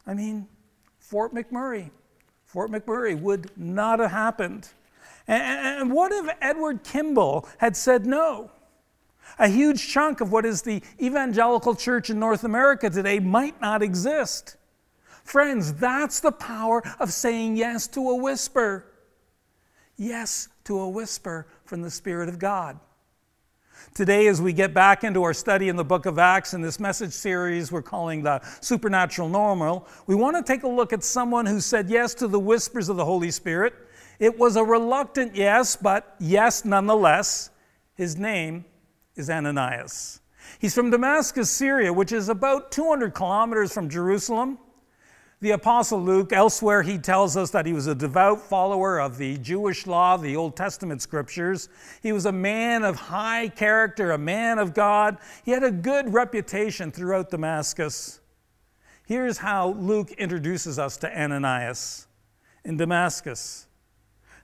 I 0.05 0.13
mean, 0.13 0.47
Fort 1.11 1.35
McMurray. 1.35 1.91
Fort 2.45 2.71
McMurray 2.71 3.19
would 3.19 3.51
not 3.57 3.99
have 3.99 4.11
happened. 4.11 4.69
And, 5.27 5.91
what 5.91 6.13
if 6.13 6.33
Edward 6.39 6.85
Kimball 6.85 7.50
had 7.57 7.75
said 7.75 8.05
no? 8.05 8.50
A 9.38 9.50
huge 9.50 9.89
chunk 9.89 10.21
of 10.21 10.31
what 10.31 10.45
is 10.45 10.62
the 10.62 10.81
evangelical 11.01 11.75
church 11.75 12.09
in 12.09 12.17
North 12.17 12.45
America 12.45 12.89
today 12.89 13.19
might 13.19 13.59
not 13.59 13.83
exist. 13.83 14.55
Friends, 15.25 15.74
that's 15.74 16.21
the 16.21 16.31
power 16.31 16.81
of 16.97 17.12
saying 17.12 17.57
yes 17.57 17.88
to 17.88 18.09
a 18.09 18.15
whisper. 18.15 18.86
Yes 19.97 20.47
to 20.63 20.79
a 20.79 20.88
whisper 20.88 21.45
from 21.65 21.81
the 21.81 21.91
Spirit 21.91 22.29
of 22.29 22.39
God. 22.39 22.79
Today, 23.93 24.27
as 24.27 24.41
we 24.41 24.53
get 24.53 24.73
back 24.73 25.03
into 25.03 25.23
our 25.23 25.33
study 25.33 25.67
in 25.67 25.75
the 25.75 25.83
book 25.83 26.05
of 26.05 26.17
Acts 26.17 26.53
in 26.53 26.61
this 26.61 26.79
message 26.79 27.11
series 27.11 27.71
we're 27.71 27.81
calling 27.81 28.23
the 28.23 28.39
Supernatural 28.61 29.27
Normal, 29.27 29.88
we 30.07 30.15
want 30.15 30.38
to 30.38 30.43
take 30.43 30.63
a 30.63 30.67
look 30.67 30.93
at 30.93 31.03
someone 31.03 31.45
who 31.45 31.59
said 31.59 31.89
yes 31.89 32.13
to 32.15 32.27
the 32.27 32.39
whispers 32.39 32.88
of 32.88 32.95
the 32.95 33.03
Holy 33.03 33.31
Spirit. 33.31 33.73
It 34.19 34.38
was 34.39 34.55
a 34.55 34.63
reluctant 34.63 35.35
yes, 35.35 35.75
but 35.75 36.15
yes 36.19 36.63
nonetheless. 36.63 37.50
His 37.95 38.17
name 38.17 38.65
is 39.15 39.29
Ananias. 39.29 40.21
He's 40.59 40.73
from 40.73 40.89
Damascus, 40.89 41.50
Syria, 41.50 41.91
which 41.91 42.11
is 42.11 42.29
about 42.29 42.71
200 42.71 43.13
kilometers 43.13 43.73
from 43.73 43.89
Jerusalem. 43.89 44.57
The 45.41 45.51
Apostle 45.51 46.00
Luke, 46.00 46.31
elsewhere, 46.31 46.83
he 46.83 47.00
tells 47.00 47.36
us 47.36 47.50
that 47.50 47.65
he 47.65 47.74
was 47.74 47.88
a 47.88 47.95
devout 47.95 48.41
follower 48.41 49.00
of 49.00 49.17
the 49.17 49.39
Jewish 49.39 49.88
law, 49.88 50.15
the 50.15 50.36
Old 50.36 50.55
Testament 50.55 51.01
scriptures. 51.01 51.67
He 52.03 52.12
was 52.12 52.27
a 52.27 52.31
man 52.31 52.83
of 52.83 52.95
high 52.95 53.48
character, 53.48 54.12
a 54.12 54.19
man 54.19 54.60
of 54.60 54.75
God. 54.75 55.17
He 55.43 55.50
had 55.50 55.63
a 55.63 55.71
good 55.71 56.13
reputation 56.13 56.91
throughout 56.91 57.31
Damascus. 57.31 58.19
Here's 59.07 59.39
how 59.39 59.69
Luke 59.69 60.12
introduces 60.12 60.77
us 60.77 60.95
to 60.98 61.19
Ananias. 61.19 62.05
In 62.63 62.77
Damascus, 62.77 63.65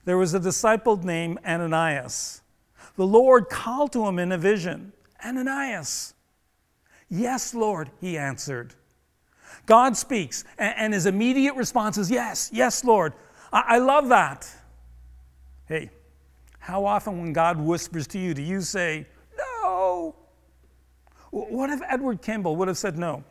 there 0.04 0.18
was 0.18 0.34
a 0.34 0.40
disciple 0.40 0.96
named 0.96 1.38
Ananias. 1.46 2.42
The 2.96 3.06
Lord 3.06 3.48
called 3.48 3.92
to 3.92 4.04
him 4.04 4.18
in 4.18 4.32
a 4.32 4.38
vision 4.38 4.92
Ananias. 5.24 6.14
Yes, 7.08 7.54
Lord, 7.54 7.90
he 8.00 8.18
answered. 8.18 8.74
God 9.68 9.98
speaks, 9.98 10.44
and, 10.56 10.94
his 10.94 11.04
immediate 11.04 11.54
response 11.54 11.98
is, 11.98 12.10
Yes, 12.10 12.48
yes, 12.54 12.84
Lord. 12.84 13.12
I, 13.52 13.78
love 13.78 14.08
that. 14.08 14.50
Hey, 15.66 15.90
how 16.58 16.86
often 16.86 17.18
when 17.18 17.34
God 17.34 17.58
whispers 17.58 18.06
to 18.08 18.18
you, 18.18 18.32
do 18.32 18.40
you 18.40 18.62
say, 18.62 19.06
No? 19.36 20.16
What 21.30 21.68
if 21.68 21.80
Edward 21.86 22.22
Kimball 22.22 22.56
would 22.56 22.68
have 22.68 22.78
said 22.78 22.98
no? 22.98 23.24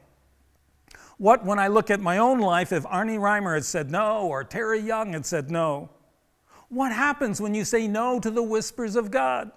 What, 1.17 1.43
when 1.43 1.57
I 1.57 1.69
look 1.69 1.89
at 1.89 1.99
my 1.99 2.19
own 2.19 2.39
life, 2.39 2.71
if 2.71 2.83
Arnie 2.83 3.17
Reimer 3.17 3.55
had 3.55 3.65
said 3.65 3.89
no, 3.89 4.27
or 4.27 4.43
Terry 4.43 4.79
Young 4.79 5.13
had 5.13 5.25
said 5.25 5.49
no? 5.49 5.89
What 6.69 6.91
happens 6.91 7.41
when 7.41 7.55
you 7.55 7.65
say 7.65 7.87
no 7.87 8.19
to 8.19 8.29
the 8.29 8.43
whispers 8.43 8.95
of 8.95 9.09
God? 9.09 9.51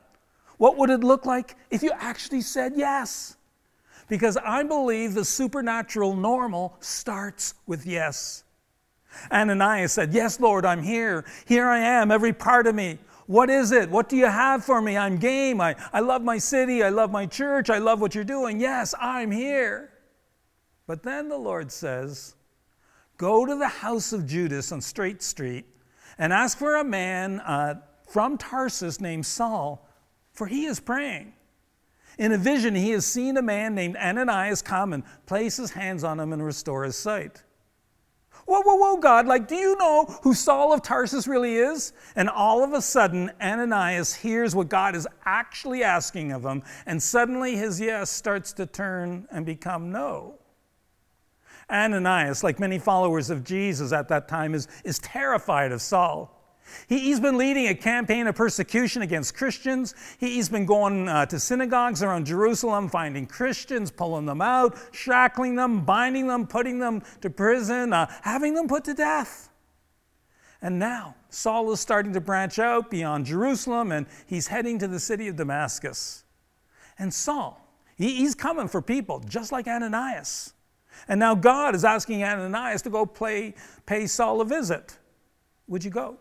What 0.57 0.79
would 0.79 0.89
it 0.89 1.01
look 1.01 1.27
like 1.27 1.57
if 1.71 1.83
you 1.83 1.93
actually 1.95 2.41
said 2.41 2.73
yes? 2.75 3.37
Because 4.11 4.37
I 4.37 4.65
believe 4.65 5.15
the 5.15 5.25
supernatural 5.25 6.17
normal 6.17 6.77
starts 6.81 7.55
with 7.67 7.87
yes. 7.87 8.43
Ananias 9.31 9.93
said, 9.93 10.13
Yes, 10.13 10.41
Lord, 10.41 10.67
I'm 10.67 10.83
here. 10.83 11.25
Here 11.47 11.69
I 11.69 11.79
am, 11.79 12.11
every 12.11 12.33
part 12.33 12.67
of 12.67 12.75
me. 12.75 12.99
What 13.27 13.49
is 13.49 13.71
it? 13.71 13.89
What 13.89 14.09
do 14.09 14.17
you 14.17 14.27
have 14.27 14.65
for 14.65 14.83
me? 14.83 14.97
I'm 14.97 15.17
game. 15.17 15.61
I, 15.61 15.77
I 15.93 16.01
love 16.01 16.23
my 16.23 16.39
city. 16.39 16.83
I 16.83 16.89
love 16.89 17.13
my 17.13 17.25
church. 17.25 17.71
I 17.71 17.79
love 17.79 18.01
what 18.01 18.17
you're 18.17 18.25
doing. 18.25 18.59
Yes, 18.59 18.93
I'm 19.01 19.31
here. 19.31 19.93
But 20.89 21.05
then 21.05 21.29
the 21.29 21.39
Lord 21.39 21.71
says, 21.71 22.35
Go 23.17 23.47
to 23.47 23.55
the 23.55 23.69
house 23.69 24.13
of 24.13 24.27
Judas 24.27 24.73
on 24.73 24.81
Straight 24.81 25.23
Street 25.23 25.67
and 26.19 26.33
ask 26.33 26.59
for 26.59 26.77
a 26.77 26.85
man 26.85 27.39
uh, 27.41 27.77
from 28.09 28.37
Tarsus 28.37 29.01
named 29.01 29.25
Saul, 29.25 29.89
for 30.33 30.49
he 30.49 30.65
is 30.65 30.81
praying. 30.81 31.33
In 32.21 32.33
a 32.33 32.39
vision, 32.39 32.75
he 32.75 32.91
has 32.91 33.07
seen 33.07 33.39
a 33.39 33.43
man 33.43 33.75
named 33.75 33.97
Ananias 33.97 34.61
come 34.61 34.93
and 34.93 35.03
place 35.25 35.57
his 35.57 35.71
hands 35.71 36.05
on 36.05 36.21
him 36.21 36.35
and 36.35 36.45
restore 36.45 36.85
his 36.85 36.95
sight. 36.95 37.43
Whoa, 38.45 38.61
whoa, 38.61 38.75
whoa, 38.75 38.97
God, 38.99 39.27
like, 39.27 39.49
do 39.49 39.55
you 39.55 39.75
know 39.79 40.05
who 40.23 40.35
Saul 40.35 40.75
of 40.75 40.83
Tarsus 40.83 41.27
really 41.27 41.55
is? 41.55 41.95
And 42.17 42.29
all 42.29 42.63
of 42.63 42.75
a 42.75 42.83
sudden, 42.83 43.33
Ananias 43.41 44.15
hears 44.15 44.55
what 44.55 44.69
God 44.69 44.95
is 44.95 45.09
actually 45.25 45.83
asking 45.83 46.33
of 46.33 46.45
him, 46.45 46.63
and 46.85 47.03
suddenly 47.03 47.57
his 47.57 47.81
yes 47.81 48.11
starts 48.11 48.53
to 48.55 48.67
turn 48.67 49.27
and 49.31 49.47
become 49.47 49.91
no. 49.91 50.35
Ananias, 51.71 52.45
like 52.45 52.61
many 52.61 52.79
followers 52.79 53.31
of 53.31 53.45
Jesus 53.45 53.93
at 53.93 54.09
that 54.09 54.29
time, 54.29 54.53
is, 54.53 54.69
is 54.85 54.99
terrified 54.99 55.73
of 55.73 55.81
Saul. 55.81 56.40
He, 56.89 57.11
has 57.11 57.21
been 57.21 57.39
leading 57.39 57.69
a 57.69 57.75
campaign 57.75 58.27
of 58.27 58.35
persecution 58.35 59.03
against 59.03 59.35
Christians. 59.35 59.95
He, 60.19 60.37
has 60.37 60.49
been 60.49 60.67
going 60.67 61.09
uh, 61.09 61.27
to 61.27 61.39
synagogues 61.39 62.03
around 62.03 62.27
Jerusalem, 62.27 62.89
finding 62.89 63.27
Christians, 63.27 63.91
pulling 63.91 64.27
them 64.27 64.41
out, 64.41 64.77
shackling 64.93 65.55
them, 65.57 65.85
binding 65.85 66.27
them, 66.27 66.47
putting 66.47 66.79
them 66.79 67.03
to 67.21 67.31
prison, 67.31 67.93
uh, 67.93 68.13
having 68.23 68.55
them 68.55 68.69
put 68.69 68.85
to 68.85 68.95
death. 68.95 69.51
And 70.63 70.79
now 70.79 71.15
Saul 71.31 71.73
is 71.73 71.81
starting 71.81 72.13
to 72.13 72.21
branch 72.21 72.59
out 72.59 72.91
beyond 72.91 73.27
Jerusalem 73.27 73.93
and 73.93 74.07
he's 74.27 74.49
heading 74.49 74.79
to 74.81 74.89
the 74.89 75.01
city 75.01 75.29
of 75.29 75.37
Damascus. 75.37 76.25
And 76.99 77.15
Saul, 77.15 77.67
he, 77.97 78.17
he's 78.17 78.35
coming 78.35 78.69
for 78.69 78.83
people 78.83 79.21
just 79.21 79.53
like 79.53 79.67
Ananias. 79.67 80.53
And 81.09 81.19
now 81.19 81.35
God 81.35 81.75
is 81.75 81.85
asking 81.85 82.23
Ananias 82.23 82.83
to 82.83 82.91
go 82.91 83.07
play, 83.07 83.55
pay 83.87 84.07
Saul 84.07 84.41
a 84.41 84.45
visit. 84.45 84.99
Would 85.67 85.85
you 85.85 85.91
go? 85.91 86.19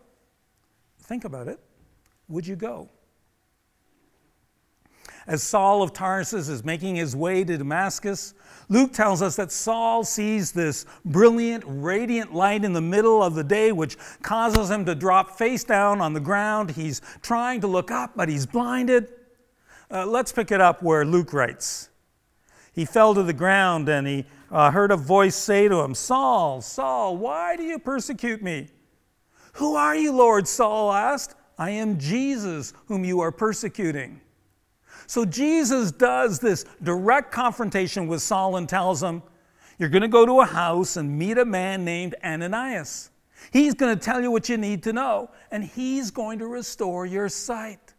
Think 1.09 1.25
about 1.25 1.47
it. 1.47 1.59
Would 2.27 2.45
you 2.45 2.55
go? 2.55 2.87
As 5.25 5.41
Saul 5.41 5.81
of 5.81 5.91
Tarsus 5.91 6.49
is 6.49 6.63
making 6.63 6.97
his 6.97 7.15
way 7.15 7.43
to 7.43 7.57
Damascus, 7.57 8.35
Luke 8.67 8.93
tells 8.93 9.23
us 9.23 9.35
that 9.37 9.51
Saul 9.51 10.03
sees 10.03 10.51
this 10.51 10.85
brilliant, 11.03 11.63
radiant 11.65 12.35
light 12.35 12.63
in 12.63 12.73
the 12.73 12.81
middle 12.81 13.23
of 13.23 13.33
the 13.33 13.43
day, 13.43 13.71
which 13.71 13.97
causes 14.21 14.69
him 14.69 14.85
to 14.85 14.93
drop 14.93 15.35
face 15.35 15.63
down 15.63 15.99
on 15.99 16.13
the 16.13 16.19
ground. 16.19 16.69
He's 16.69 17.01
trying 17.23 17.61
to 17.61 17.67
look 17.67 17.89
up, 17.89 18.11
but 18.15 18.29
he's 18.29 18.45
blinded. 18.45 19.11
Uh, 19.89 20.05
let's 20.05 20.31
pick 20.31 20.51
it 20.51 20.61
up 20.61 20.83
where 20.83 21.05
Luke 21.05 21.33
writes. 21.33 21.89
He 22.71 22.85
fell 22.85 23.15
to 23.15 23.23
the 23.23 23.33
ground 23.33 23.89
and 23.89 24.05
he 24.05 24.25
uh, 24.51 24.69
heard 24.69 24.91
a 24.91 24.95
voice 24.95 25.35
say 25.35 25.67
to 25.69 25.79
him, 25.79 25.95
Saul, 25.95 26.61
Saul, 26.61 27.17
why 27.17 27.55
do 27.55 27.63
you 27.63 27.79
persecute 27.79 28.43
me? 28.43 28.69
Who 29.53 29.75
are 29.75 29.95
you, 29.95 30.11
Lord? 30.11 30.47
Saul 30.47 30.91
asked. 30.91 31.35
I 31.57 31.71
am 31.71 31.99
Jesus, 31.99 32.73
whom 32.87 33.03
you 33.03 33.19
are 33.19 33.31
persecuting. 33.31 34.21
So 35.07 35.25
Jesus 35.25 35.91
does 35.91 36.39
this 36.39 36.65
direct 36.83 37.31
confrontation 37.31 38.07
with 38.07 38.21
Saul 38.21 38.55
and 38.55 38.69
tells 38.69 39.03
him, 39.03 39.21
You're 39.77 39.89
going 39.89 40.03
to 40.03 40.07
go 40.07 40.25
to 40.25 40.39
a 40.39 40.45
house 40.45 40.95
and 40.95 41.17
meet 41.17 41.37
a 41.37 41.45
man 41.45 41.83
named 41.83 42.15
Ananias. 42.23 43.11
He's 43.51 43.73
going 43.73 43.97
to 43.97 44.01
tell 44.01 44.21
you 44.21 44.31
what 44.31 44.47
you 44.47 44.57
need 44.57 44.83
to 44.83 44.93
know, 44.93 45.31
and 45.51 45.63
he's 45.63 46.11
going 46.11 46.39
to 46.39 46.47
restore 46.47 47.05
your 47.05 47.27
sight. 47.27 47.93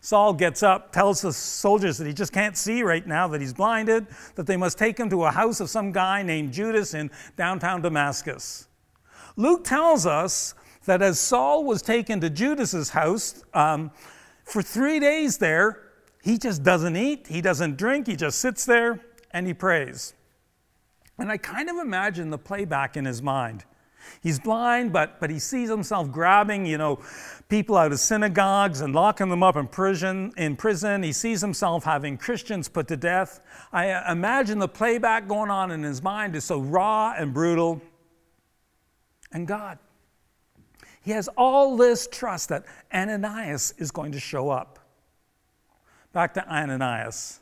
Saul 0.00 0.32
gets 0.32 0.62
up, 0.62 0.92
tells 0.92 1.20
the 1.20 1.32
soldiers 1.32 1.98
that 1.98 2.06
he 2.06 2.14
just 2.14 2.32
can't 2.32 2.56
see 2.56 2.82
right 2.82 3.06
now, 3.06 3.28
that 3.28 3.40
he's 3.40 3.52
blinded, 3.52 4.06
that 4.34 4.46
they 4.46 4.56
must 4.56 4.78
take 4.78 4.98
him 4.98 5.10
to 5.10 5.24
a 5.24 5.30
house 5.30 5.60
of 5.60 5.68
some 5.68 5.92
guy 5.92 6.22
named 6.22 6.52
Judas 6.52 6.94
in 6.94 7.10
downtown 7.36 7.82
Damascus. 7.82 8.66
Luke 9.36 9.62
tells 9.62 10.06
us 10.06 10.54
that 10.84 11.02
as 11.02 11.18
Saul 11.18 11.64
was 11.64 11.82
taken 11.82 12.20
to 12.20 12.30
Judas's 12.30 12.90
house, 12.90 13.42
um, 13.54 13.90
for 14.44 14.62
three 14.62 14.98
days 14.98 15.38
there, 15.38 15.82
he 16.22 16.38
just 16.38 16.62
doesn't 16.62 16.96
eat, 16.96 17.26
he 17.26 17.40
doesn't 17.40 17.76
drink, 17.76 18.06
he 18.06 18.16
just 18.16 18.38
sits 18.38 18.64
there 18.64 19.00
and 19.30 19.46
he 19.46 19.54
prays. 19.54 20.14
And 21.18 21.30
I 21.30 21.36
kind 21.36 21.68
of 21.68 21.76
imagine 21.76 22.30
the 22.30 22.38
playback 22.38 22.96
in 22.96 23.04
his 23.04 23.22
mind. 23.22 23.64
He's 24.22 24.38
blind, 24.38 24.92
but, 24.92 25.20
but 25.20 25.30
he 25.30 25.38
sees 25.38 25.68
himself 25.68 26.10
grabbing, 26.10 26.66
you 26.66 26.78
know, 26.78 27.00
people 27.48 27.76
out 27.76 27.92
of 27.92 28.00
synagogues 28.00 28.80
and 28.80 28.94
locking 28.94 29.28
them 29.28 29.42
up 29.42 29.56
in 29.56 29.66
prison. 29.66 30.32
In 30.36 30.56
prison, 30.56 31.02
he 31.02 31.12
sees 31.12 31.40
himself 31.40 31.84
having 31.84 32.16
Christians 32.16 32.68
put 32.68 32.88
to 32.88 32.96
death. 32.96 33.40
I 33.72 33.90
uh, 33.90 34.12
imagine 34.12 34.58
the 34.58 34.68
playback 34.68 35.28
going 35.28 35.50
on 35.50 35.70
in 35.70 35.82
his 35.82 36.02
mind 36.02 36.34
is 36.34 36.44
so 36.44 36.60
raw 36.60 37.14
and 37.16 37.32
brutal. 37.32 37.80
And 39.32 39.46
God, 39.46 39.78
he 41.02 41.12
has 41.12 41.28
all 41.36 41.76
this 41.76 42.08
trust 42.10 42.50
that 42.50 42.64
Ananias 42.92 43.74
is 43.78 43.90
going 43.90 44.12
to 44.12 44.20
show 44.20 44.50
up. 44.50 44.78
Back 46.12 46.34
to 46.34 46.48
Ananias. 46.48 47.40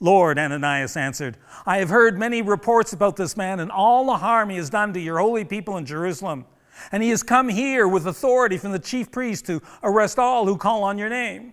Lord, 0.00 0.38
Ananias 0.38 0.96
answered, 0.96 1.36
I 1.66 1.78
have 1.78 1.88
heard 1.88 2.18
many 2.18 2.42
reports 2.42 2.92
about 2.92 3.16
this 3.16 3.36
man 3.36 3.60
and 3.60 3.70
all 3.70 4.06
the 4.06 4.18
harm 4.18 4.50
he 4.50 4.56
has 4.56 4.70
done 4.70 4.92
to 4.94 5.00
your 5.00 5.18
holy 5.18 5.44
people 5.44 5.76
in 5.76 5.86
Jerusalem. 5.86 6.46
And 6.90 7.02
he 7.02 7.10
has 7.10 7.22
come 7.22 7.48
here 7.48 7.86
with 7.86 8.06
authority 8.06 8.58
from 8.58 8.72
the 8.72 8.78
chief 8.78 9.10
priest 9.10 9.46
to 9.46 9.62
arrest 9.82 10.18
all 10.18 10.44
who 10.46 10.56
call 10.56 10.82
on 10.82 10.98
your 10.98 11.08
name. 11.08 11.52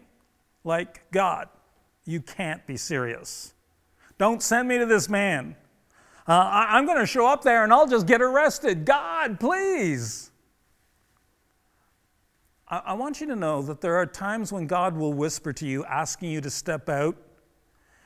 Like 0.63 1.09
God, 1.11 1.49
you 2.05 2.21
can't 2.21 2.65
be 2.65 2.77
serious. 2.77 3.53
Don't 4.17 4.41
send 4.41 4.67
me 4.67 4.77
to 4.79 4.85
this 4.85 5.09
man. 5.09 5.55
Uh, 6.27 6.33
I- 6.33 6.77
I'm 6.77 6.85
going 6.85 6.99
to 6.99 7.05
show 7.05 7.27
up 7.27 7.43
there 7.43 7.63
and 7.63 7.71
I'll 7.71 7.87
just 7.87 8.07
get 8.07 8.21
arrested. 8.21 8.85
God, 8.85 9.39
please. 9.39 10.30
I, 12.71 12.93
want 12.93 13.19
you 13.19 13.27
to 13.27 13.35
know 13.35 13.61
that 13.63 13.81
there 13.81 13.97
are 13.97 14.05
times 14.05 14.53
when 14.53 14.65
God 14.65 14.95
will 14.95 15.11
whisper 15.11 15.51
to 15.51 15.67
you, 15.67 15.83
asking 15.83 16.31
you 16.31 16.39
to 16.39 16.49
step 16.49 16.87
out. 16.87 17.17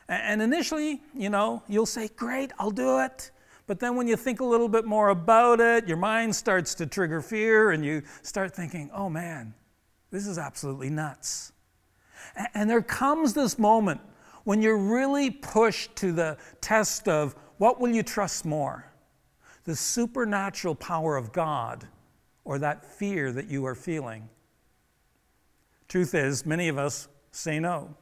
And 0.10 0.41
initially, 0.41 1.03
you 1.13 1.29
know, 1.29 1.62
you'll 1.67 1.86
say, 1.86 2.10
Great, 2.15 2.51
I'll 2.57 2.72
do 2.72 3.00
it. 3.00 3.29
But 3.67 3.79
then 3.79 3.95
when 3.95 4.07
you 4.07 4.15
think 4.15 4.39
a 4.39 4.45
little 4.45 4.67
bit 4.67 4.86
more 4.86 5.10
about 5.10 5.60
it, 5.60 5.88
your 5.88 5.98
mind 5.98 6.36
starts 6.36 6.74
to 6.75 6.88
trigger 6.88 7.22
fear 7.22 7.72
and 7.72 7.86
you 7.86 8.01
start 8.24 8.55
thinking, 8.55 8.89
Oh 8.91 9.07
man, 9.07 9.53
this 10.10 10.25
is 10.25 10.39
absolutely 10.39 10.89
nuts. 10.89 11.51
And 12.55 12.67
there 12.67 12.81
comes 12.81 13.36
this 13.36 13.60
moment 13.60 14.01
when 14.45 14.63
you're 14.63 14.79
really 14.79 15.29
pushed 15.29 15.95
to 15.98 16.12
the 16.12 16.38
test 16.60 17.07
of 17.07 17.36
what 17.60 17.79
will 17.79 17.89
you 17.89 18.01
trust 18.01 18.45
more? 18.45 18.91
The 19.65 19.75
supernatural 19.75 20.74
power 20.74 21.17
of 21.17 21.31
God 21.31 21.88
or 22.43 22.60
that 22.60 22.86
fear 22.86 23.31
that 23.31 23.48
you 23.48 23.65
are 23.65 23.75
feeling? 23.75 24.27
Truth 25.88 26.13
is, 26.15 26.46
many 26.46 26.68
of 26.68 26.77
us 26.77 27.08
say 27.32 27.60
no. 27.60 27.96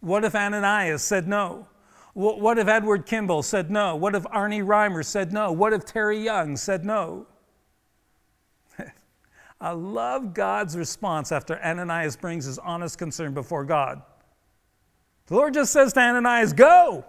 What 0.00 0.24
if 0.24 0.34
Ananias 0.34 1.02
said 1.02 1.26
no? 1.26 1.68
What 2.14 2.58
if 2.58 2.66
Edward 2.66 3.06
Kimball 3.06 3.42
said 3.42 3.70
no? 3.70 3.94
What 3.94 4.14
if 4.14 4.24
Arnie 4.24 4.64
Reimer 4.64 5.04
said 5.04 5.32
no? 5.32 5.52
What 5.52 5.72
if 5.72 5.84
Terry 5.84 6.18
Young 6.18 6.56
said 6.56 6.84
no? 6.84 7.26
I 9.60 9.70
love 9.70 10.34
God's 10.34 10.76
response 10.76 11.30
after 11.30 11.62
Ananias 11.64 12.16
brings 12.16 12.44
his 12.44 12.58
honest 12.58 12.98
concern 12.98 13.34
before 13.34 13.64
God. 13.64 14.02
The 15.26 15.34
Lord 15.34 15.54
just 15.54 15.72
says 15.72 15.92
to 15.92 16.00
Ananias, 16.00 16.52
Go! 16.52 17.04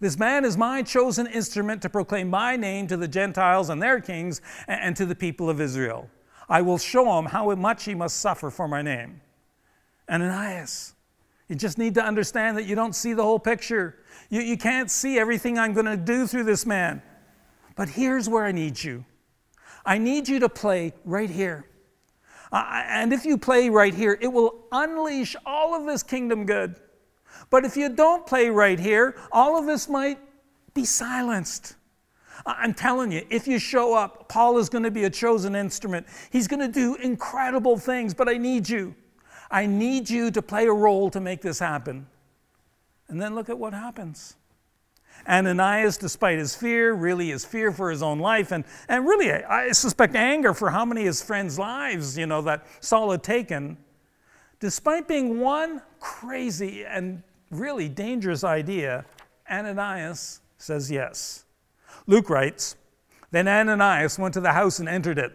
This 0.00 0.18
man 0.18 0.44
is 0.44 0.56
my 0.56 0.82
chosen 0.82 1.28
instrument 1.28 1.80
to 1.82 1.88
proclaim 1.88 2.28
my 2.28 2.56
name 2.56 2.88
to 2.88 2.96
the 2.96 3.06
Gentiles 3.06 3.68
and 3.68 3.80
their 3.80 4.00
kings 4.00 4.40
and 4.66 4.96
to 4.96 5.06
the 5.06 5.14
people 5.14 5.48
of 5.48 5.60
Israel. 5.60 6.10
I 6.52 6.60
will 6.60 6.76
show 6.76 7.18
him 7.18 7.24
how 7.24 7.54
much 7.54 7.84
he 7.84 7.94
must 7.94 8.18
suffer 8.18 8.50
for 8.50 8.68
my 8.68 8.82
name. 8.82 9.22
Ananias, 10.06 10.92
you 11.48 11.56
just 11.56 11.78
need 11.78 11.94
to 11.94 12.04
understand 12.04 12.58
that 12.58 12.64
you 12.64 12.74
don't 12.74 12.94
see 12.94 13.14
the 13.14 13.22
whole 13.22 13.38
picture. 13.38 13.96
You, 14.28 14.42
you 14.42 14.58
can't 14.58 14.90
see 14.90 15.18
everything 15.18 15.58
I'm 15.58 15.72
going 15.72 15.86
to 15.86 15.96
do 15.96 16.26
through 16.26 16.44
this 16.44 16.66
man. 16.66 17.00
But 17.74 17.88
here's 17.88 18.28
where 18.28 18.44
I 18.44 18.52
need 18.52 18.84
you 18.84 19.06
I 19.86 19.96
need 19.96 20.28
you 20.28 20.40
to 20.40 20.48
play 20.50 20.92
right 21.06 21.30
here. 21.30 21.64
Uh, 22.52 22.82
and 22.86 23.14
if 23.14 23.24
you 23.24 23.38
play 23.38 23.70
right 23.70 23.94
here, 23.94 24.18
it 24.20 24.28
will 24.28 24.66
unleash 24.72 25.34
all 25.46 25.74
of 25.74 25.86
this 25.86 26.02
kingdom 26.02 26.44
good. 26.44 26.76
But 27.48 27.64
if 27.64 27.78
you 27.78 27.88
don't 27.88 28.26
play 28.26 28.50
right 28.50 28.78
here, 28.78 29.16
all 29.32 29.58
of 29.58 29.64
this 29.64 29.88
might 29.88 30.18
be 30.74 30.84
silenced. 30.84 31.76
I'm 32.46 32.74
telling 32.74 33.12
you, 33.12 33.26
if 33.30 33.46
you 33.46 33.58
show 33.58 33.94
up, 33.94 34.28
Paul 34.28 34.58
is 34.58 34.68
going 34.68 34.84
to 34.84 34.90
be 34.90 35.04
a 35.04 35.10
chosen 35.10 35.54
instrument. 35.54 36.06
He's 36.30 36.48
going 36.48 36.60
to 36.60 36.68
do 36.68 36.96
incredible 36.96 37.78
things, 37.78 38.14
but 38.14 38.28
I 38.28 38.36
need 38.36 38.68
you. 38.68 38.94
I 39.50 39.66
need 39.66 40.08
you 40.08 40.30
to 40.30 40.42
play 40.42 40.66
a 40.66 40.72
role 40.72 41.10
to 41.10 41.20
make 41.20 41.42
this 41.42 41.58
happen. 41.58 42.06
And 43.08 43.20
then 43.20 43.34
look 43.34 43.48
at 43.48 43.58
what 43.58 43.74
happens. 43.74 44.36
Ananias, 45.28 45.98
despite 45.98 46.38
his 46.38 46.56
fear, 46.56 46.94
really 46.94 47.28
his 47.28 47.44
fear 47.44 47.70
for 47.70 47.90
his 47.90 48.02
own 48.02 48.18
life, 48.18 48.50
and, 48.50 48.64
and 48.88 49.06
really, 49.06 49.30
I 49.30 49.70
suspect 49.72 50.16
anger 50.16 50.54
for 50.54 50.70
how 50.70 50.84
many 50.84 51.02
of 51.02 51.08
his 51.08 51.22
friends' 51.22 51.58
lives, 51.58 52.18
you 52.18 52.26
know, 52.26 52.42
that 52.42 52.66
Saul 52.80 53.10
had 53.10 53.22
taken, 53.22 53.76
despite 54.58 55.06
being 55.06 55.38
one 55.38 55.82
crazy 56.00 56.84
and 56.84 57.22
really 57.50 57.88
dangerous 57.88 58.42
idea, 58.42 59.04
Ananias 59.48 60.40
says 60.56 60.90
yes. 60.90 61.44
Luke 62.06 62.30
writes, 62.30 62.76
Then 63.30 63.48
Ananias 63.48 64.18
went 64.18 64.34
to 64.34 64.40
the 64.40 64.52
house 64.52 64.78
and 64.78 64.88
entered 64.88 65.18
it. 65.18 65.32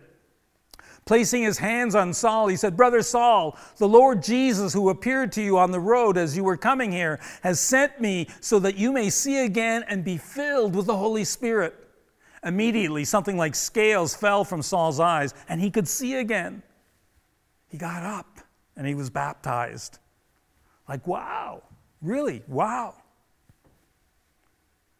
Placing 1.06 1.44
his 1.44 1.58
hands 1.58 1.96
on 1.96 2.14
Saul, 2.14 2.48
he 2.48 2.58
said, 2.58 2.76
Brother 2.76 3.02
Saul, 3.02 3.58
the 3.78 3.88
Lord 3.88 4.22
Jesus, 4.22 4.74
who 4.74 4.90
appeared 4.90 5.32
to 5.34 5.42
you 5.42 5.58
on 5.58 5.72
the 5.72 5.80
road 5.80 6.18
as 6.18 6.36
you 6.36 6.44
were 6.44 6.58
coming 6.58 6.92
here, 6.92 7.22
has 7.44 7.62
sent 7.62 8.02
me 8.02 8.28
so 8.42 8.60
that 8.60 8.76
you 8.76 8.92
may 8.92 9.10
see 9.10 9.46
again 9.46 9.86
and 9.88 10.04
be 10.04 10.18
filled 10.18 10.76
with 10.76 10.86
the 10.86 10.98
Holy 10.98 11.24
Spirit. 11.24 11.76
Immediately, 12.44 13.06
something 13.06 13.38
like 13.38 13.56
scales 13.56 14.14
fell 14.16 14.44
from 14.44 14.62
Saul's 14.62 15.00
eyes, 15.00 15.34
and 15.48 15.62
he 15.62 15.72
could 15.72 15.88
see 15.88 16.16
again. 16.16 16.62
He 17.70 17.78
got 17.78 18.04
up 18.04 18.40
and 18.76 18.86
he 18.86 18.94
was 18.94 19.10
baptized. 19.10 20.00
Like, 20.90 21.08
wow, 21.08 21.64
really, 22.02 22.44
wow. 22.48 22.96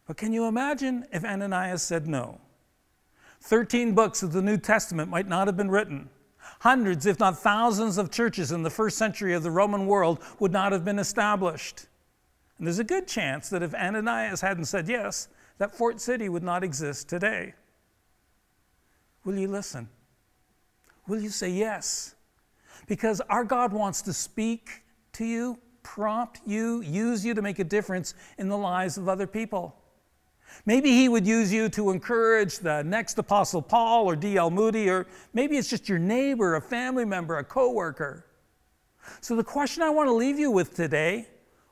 But 0.08 0.16
can 0.16 0.32
you 0.32 0.46
imagine 0.46 1.04
if 1.12 1.22
Ananias 1.22 1.82
said 1.82 2.08
no? 2.08 2.40
Thirteen 3.42 3.94
books 3.94 4.22
of 4.22 4.32
the 4.32 4.42
New 4.42 4.56
Testament 4.56 5.10
might 5.10 5.28
not 5.28 5.46
have 5.46 5.56
been 5.56 5.70
written. 5.70 6.08
Hundreds, 6.60 7.04
if 7.04 7.20
not 7.20 7.38
thousands, 7.38 7.98
of 7.98 8.10
churches 8.10 8.50
in 8.50 8.62
the 8.62 8.70
first 8.70 8.96
century 8.96 9.34
of 9.34 9.42
the 9.42 9.50
Roman 9.50 9.86
world 9.86 10.18
would 10.40 10.50
not 10.50 10.72
have 10.72 10.82
been 10.82 10.98
established. 10.98 11.86
And 12.56 12.66
there's 12.66 12.78
a 12.78 12.84
good 12.84 13.06
chance 13.06 13.50
that 13.50 13.62
if 13.62 13.74
Ananias 13.74 14.40
hadn't 14.40 14.64
said 14.64 14.88
yes, 14.88 15.28
that 15.58 15.76
Fort 15.76 16.00
City 16.00 16.30
would 16.30 16.42
not 16.42 16.64
exist 16.64 17.08
today. 17.08 17.52
Will 19.24 19.36
you 19.36 19.46
listen? 19.46 19.90
Will 21.06 21.20
you 21.20 21.28
say 21.28 21.50
yes? 21.50 22.14
Because 22.86 23.20
our 23.28 23.44
God 23.44 23.74
wants 23.74 24.00
to 24.02 24.14
speak 24.14 24.84
to 25.12 25.26
you, 25.26 25.58
prompt 25.82 26.40
you, 26.46 26.80
use 26.80 27.26
you 27.26 27.34
to 27.34 27.42
make 27.42 27.58
a 27.58 27.64
difference 27.64 28.14
in 28.38 28.48
the 28.48 28.56
lives 28.56 28.96
of 28.96 29.08
other 29.08 29.26
people. 29.26 29.76
Maybe 30.66 30.90
he 30.90 31.08
would 31.08 31.26
use 31.26 31.52
you 31.52 31.68
to 31.70 31.90
encourage 31.90 32.58
the 32.58 32.82
next 32.82 33.18
Apostle 33.18 33.62
Paul 33.62 34.06
or 34.06 34.16
D.L. 34.16 34.50
Moody, 34.50 34.88
or 34.90 35.06
maybe 35.32 35.56
it's 35.56 35.68
just 35.68 35.88
your 35.88 35.98
neighbor, 35.98 36.56
a 36.56 36.60
family 36.60 37.04
member, 37.04 37.38
a 37.38 37.44
coworker. 37.44 38.26
So 39.20 39.36
the 39.36 39.44
question 39.44 39.82
I 39.82 39.90
want 39.90 40.08
to 40.08 40.12
leave 40.12 40.38
you 40.38 40.50
with 40.50 40.74
today 40.74 41.26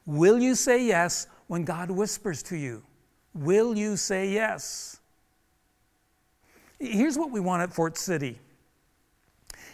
will 0.06 0.38
you 0.38 0.54
say 0.54 0.84
yes 0.84 1.26
when 1.48 1.64
God 1.64 1.90
whispers 1.90 2.42
to 2.44 2.56
you? 2.56 2.82
Will 3.34 3.76
you 3.76 3.96
say 3.96 4.30
yes? 4.30 5.00
Here's 6.78 7.18
what 7.18 7.30
we 7.30 7.40
want 7.40 7.62
at 7.62 7.72
Fort 7.72 7.96
City. 7.96 8.38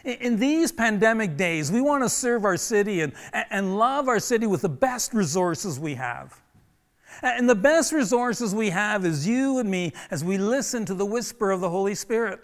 In 0.04 0.38
these 0.38 0.73
pandemic 0.73 1.37
days, 1.37 1.71
we 1.71 1.80
want 1.80 2.02
to 2.02 2.09
serve 2.09 2.44
our 2.44 2.56
city 2.56 3.02
and, 3.02 3.12
and 3.32 3.78
love 3.78 4.09
our 4.09 4.18
city 4.18 4.47
with 4.47 4.62
the 4.62 4.68
best 4.68 5.14
resources 5.14 5.78
we 5.78 5.94
have. 5.94 6.40
And 7.21 7.49
the 7.49 7.54
best 7.54 7.92
resources 7.92 8.54
we 8.54 8.71
have 8.71 9.04
is 9.04 9.26
you 9.26 9.59
and 9.59 9.71
me 9.71 9.92
as 10.11 10.25
we 10.25 10.38
listen 10.38 10.85
to 10.87 10.95
the 10.95 11.07
whisper 11.07 11.50
of 11.50 11.61
the 11.61 11.71
Holy 11.71 11.95
Spirit. 11.95 12.40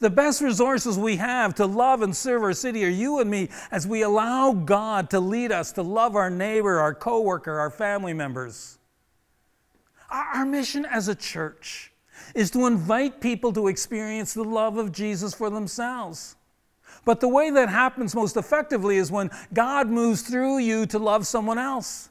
The 0.00 0.10
best 0.10 0.40
resources 0.40 0.98
we 0.98 1.16
have 1.16 1.54
to 1.56 1.66
love 1.66 2.02
and 2.02 2.16
serve 2.16 2.42
our 2.42 2.52
city 2.52 2.84
are 2.84 2.88
you 2.88 3.20
and 3.20 3.30
me 3.30 3.48
as 3.70 3.86
we 3.86 4.02
allow 4.02 4.52
God 4.52 5.10
to 5.10 5.20
lead 5.20 5.52
us 5.52 5.72
to 5.72 5.82
love 5.82 6.16
our 6.16 6.30
neighbor, 6.30 6.78
our 6.78 6.94
coworker, 6.94 7.58
our 7.58 7.70
family 7.70 8.14
members. 8.14 8.78
Our 10.10 10.44
mission 10.44 10.84
as 10.86 11.08
a 11.08 11.14
church 11.14 11.92
is 12.34 12.50
to 12.52 12.66
invite 12.66 13.20
people 13.20 13.52
to 13.54 13.68
experience 13.68 14.34
the 14.34 14.44
love 14.44 14.76
of 14.76 14.92
Jesus 14.92 15.34
for 15.34 15.50
themselves. 15.50 16.36
But 17.04 17.20
the 17.20 17.28
way 17.28 17.50
that 17.50 17.68
happens 17.68 18.14
most 18.14 18.36
effectively 18.36 18.98
is 18.98 19.10
when 19.10 19.30
God 19.52 19.88
moves 19.88 20.22
through 20.22 20.58
you 20.58 20.86
to 20.86 20.98
love 20.98 21.26
someone 21.26 21.58
else. 21.58 22.10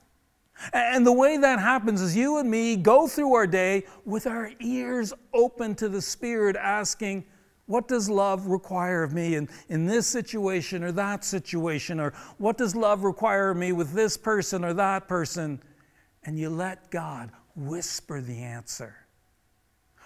And 0.74 1.06
the 1.06 1.12
way 1.12 1.38
that 1.38 1.60
happens 1.60 2.02
is 2.02 2.16
you 2.16 2.38
and 2.38 2.50
me 2.50 2.76
go 2.76 3.08
through 3.08 3.34
our 3.34 3.48
day 3.48 3.86
with 4.06 4.28
our 4.28 4.52
ears 4.60 5.14
open 5.34 5.76
to 5.76 5.90
the 5.90 6.02
Spirit, 6.02 6.56
asking, 6.56 7.26
What 7.66 7.88
does 7.88 8.10
love 8.10 8.48
require 8.48 9.04
of 9.04 9.14
me 9.14 9.36
in, 9.36 9.50
in 9.70 9.86
this 9.86 10.08
situation 10.08 10.84
or 10.84 10.92
that 10.94 11.24
situation? 11.24 12.00
Or 12.00 12.14
what 12.38 12.58
does 12.58 12.76
love 12.76 13.04
require 13.04 13.52
of 13.52 13.58
me 13.58 13.72
with 13.72 13.94
this 13.94 14.18
person 14.18 14.64
or 14.64 14.74
that 14.74 15.08
person? 15.08 15.62
And 16.24 16.38
you 16.38 16.50
let 16.50 16.92
God 16.92 17.32
whisper 17.56 18.22
the 18.22 18.38
answer. 18.38 18.96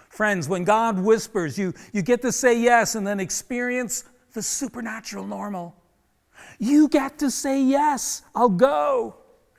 Friends, 0.08 0.48
when 0.48 0.64
God 0.64 0.98
whispers, 0.98 1.58
you, 1.58 1.74
you 1.92 2.00
get 2.00 2.22
to 2.22 2.32
say 2.32 2.58
yes 2.58 2.94
and 2.94 3.06
then 3.06 3.20
experience 3.20 4.04
the 4.32 4.40
supernatural 4.42 5.26
normal. 5.26 5.76
You 6.58 6.88
get 6.88 7.18
to 7.18 7.30
say 7.30 7.62
yes, 7.62 8.22
I'll 8.34 8.48
go. 8.48 9.16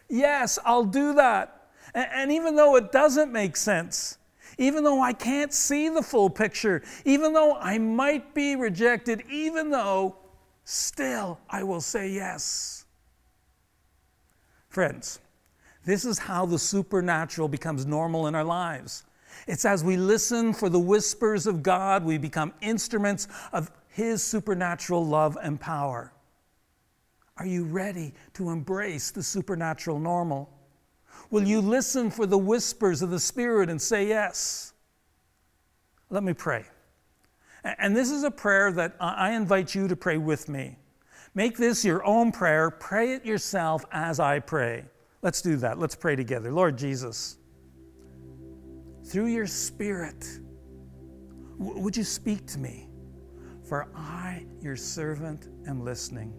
Yes, 0.10 0.60
I'll 0.66 0.86
do 0.86 1.14
that. 1.16 1.70
And, 1.94 2.08
and 2.14 2.32
even 2.32 2.56
though 2.56 2.76
it 2.76 2.92
doesn't 2.92 3.32
make 3.32 3.56
sense, 3.56 4.18
even 4.58 4.84
though 4.84 5.02
I 5.02 5.14
can't 5.14 5.54
see 5.54 5.90
the 5.90 6.02
full 6.02 6.30
picture, 6.30 6.84
even 7.06 7.34
though 7.34 7.56
I 7.56 7.78
might 7.78 8.34
be 8.34 8.56
rejected, 8.56 9.24
even 9.30 9.70
though 9.70 10.16
still 10.64 11.40
I 11.50 11.64
will 11.64 11.82
say 11.82 12.10
yes. 12.10 12.86
Friends, 14.70 15.20
this 15.86 16.06
is 16.06 16.20
how 16.20 16.46
the 16.46 16.60
supernatural 16.60 17.48
becomes 17.48 17.86
normal 17.86 18.28
in 18.28 18.36
our 18.36 18.44
lives. 18.44 19.04
It's 19.48 19.66
as 19.66 19.84
we 19.84 19.96
listen 19.98 20.54
for 20.54 20.70
the 20.70 20.80
whispers 20.80 21.48
of 21.48 21.64
God, 21.64 22.04
we 22.04 22.18
become 22.18 22.54
instruments 22.62 23.28
of 23.54 23.72
His 23.90 24.24
supernatural 24.24 25.06
love 25.06 25.38
and 25.42 25.60
power. 25.60 26.12
Are 27.40 27.46
you 27.46 27.66
ready 27.66 28.14
to 28.34 28.50
embrace 28.50 29.12
the 29.12 29.22
supernatural 29.22 30.00
normal? 30.00 30.50
Will 31.30 31.44
you 31.44 31.62
listen 31.62 32.10
for 32.10 32.26
the 32.26 32.38
whispers 32.38 33.02
of 33.02 33.10
the 33.10 33.20
Spirit 33.20 33.70
and 33.70 33.82
say 33.82 34.08
yes? 34.08 34.74
Let 36.10 36.24
me 36.24 36.34
pray. 36.34 36.66
And 37.64 37.96
this 37.96 38.12
is 38.12 38.24
a 38.24 38.32
prayer 38.32 38.72
that 38.72 38.96
I 39.00 39.32
invite 39.32 39.76
you 39.76 39.88
to 39.88 39.96
pray 39.96 40.18
with 40.18 40.48
me. 40.48 40.78
Make 41.36 41.58
this 41.58 41.84
your 41.84 42.04
own 42.06 42.32
prayer. 42.32 42.72
Pray 42.72 43.14
it 43.14 43.26
yourself 43.26 43.86
as 43.92 44.20
I 44.20 44.40
pray. 44.40 44.86
Let's 45.22 45.42
do 45.42 45.58
that. 45.58 45.78
Let's 45.78 45.96
pray 45.96 46.16
together. 46.16 46.52
Lord 46.52 46.78
Jesus, 46.78 47.38
through 49.06 49.28
your 49.28 49.48
Spirit, 49.48 50.26
would 51.58 51.98
you 51.98 52.04
speak 52.04 52.48
to 52.48 52.60
me? 52.60 52.88
For 53.68 53.90
I, 53.96 54.46
your 54.62 54.78
servant, 54.78 55.50
am 55.68 55.84
listening. 55.84 56.34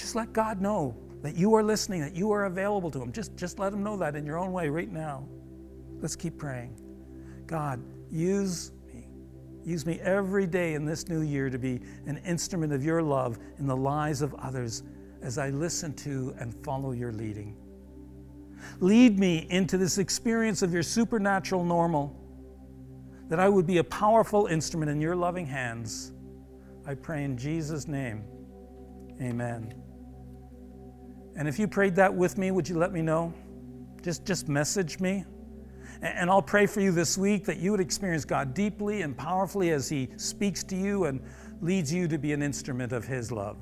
Just 0.00 0.14
let 0.14 0.32
God 0.32 0.62
know 0.62 0.96
that 1.22 1.36
you 1.36 1.54
are 1.54 1.62
listening, 1.62 2.00
that 2.00 2.16
you 2.16 2.30
are 2.30 2.46
available 2.46 2.90
to 2.90 3.02
Him. 3.02 3.12
Just, 3.12 3.36
just 3.36 3.58
let 3.58 3.72
Him 3.72 3.82
know 3.82 3.98
that 3.98 4.16
in 4.16 4.24
your 4.24 4.38
own 4.38 4.50
way 4.50 4.70
right 4.70 4.90
now. 4.90 5.28
Let's 6.00 6.16
keep 6.16 6.38
praying. 6.38 6.74
God, 7.46 7.82
use 8.10 8.72
me. 8.86 9.06
Use 9.62 9.84
me 9.84 10.00
every 10.00 10.46
day 10.46 10.72
in 10.72 10.86
this 10.86 11.06
new 11.06 11.20
year 11.20 11.50
to 11.50 11.58
be 11.58 11.82
an 12.06 12.16
instrument 12.24 12.72
of 12.72 12.82
your 12.82 13.02
love 13.02 13.38
in 13.58 13.66
the 13.66 13.76
lives 13.76 14.22
of 14.22 14.32
others 14.36 14.84
as 15.20 15.36
I 15.36 15.50
listen 15.50 15.92
to 15.96 16.34
and 16.38 16.54
follow 16.64 16.92
your 16.92 17.12
leading. 17.12 17.54
Lead 18.80 19.18
me 19.18 19.46
into 19.50 19.76
this 19.76 19.98
experience 19.98 20.62
of 20.62 20.72
your 20.72 20.82
supernatural 20.82 21.62
normal, 21.62 22.16
that 23.28 23.38
I 23.38 23.50
would 23.50 23.66
be 23.66 23.78
a 23.78 23.84
powerful 23.84 24.46
instrument 24.46 24.90
in 24.90 24.98
your 24.98 25.14
loving 25.14 25.44
hands. 25.44 26.12
I 26.86 26.94
pray 26.94 27.24
in 27.24 27.36
Jesus' 27.36 27.86
name. 27.86 28.24
Amen. 29.20 29.74
And 31.36 31.48
if 31.48 31.58
you 31.58 31.68
prayed 31.68 31.94
that 31.96 32.14
with 32.14 32.38
me, 32.38 32.50
would 32.50 32.68
you 32.68 32.76
let 32.76 32.92
me 32.92 33.02
know? 33.02 33.32
Just, 34.02 34.24
just 34.24 34.48
message 34.48 34.98
me. 35.00 35.24
And 36.02 36.30
I'll 36.30 36.42
pray 36.42 36.66
for 36.66 36.80
you 36.80 36.92
this 36.92 37.18
week 37.18 37.44
that 37.44 37.58
you 37.58 37.70
would 37.70 37.80
experience 37.80 38.24
God 38.24 38.54
deeply 38.54 39.02
and 39.02 39.16
powerfully 39.16 39.70
as 39.70 39.88
He 39.88 40.08
speaks 40.16 40.64
to 40.64 40.76
you 40.76 41.04
and 41.04 41.20
leads 41.60 41.92
you 41.92 42.08
to 42.08 42.18
be 42.18 42.32
an 42.32 42.42
instrument 42.42 42.92
of 42.92 43.04
His 43.04 43.30
love. 43.30 43.58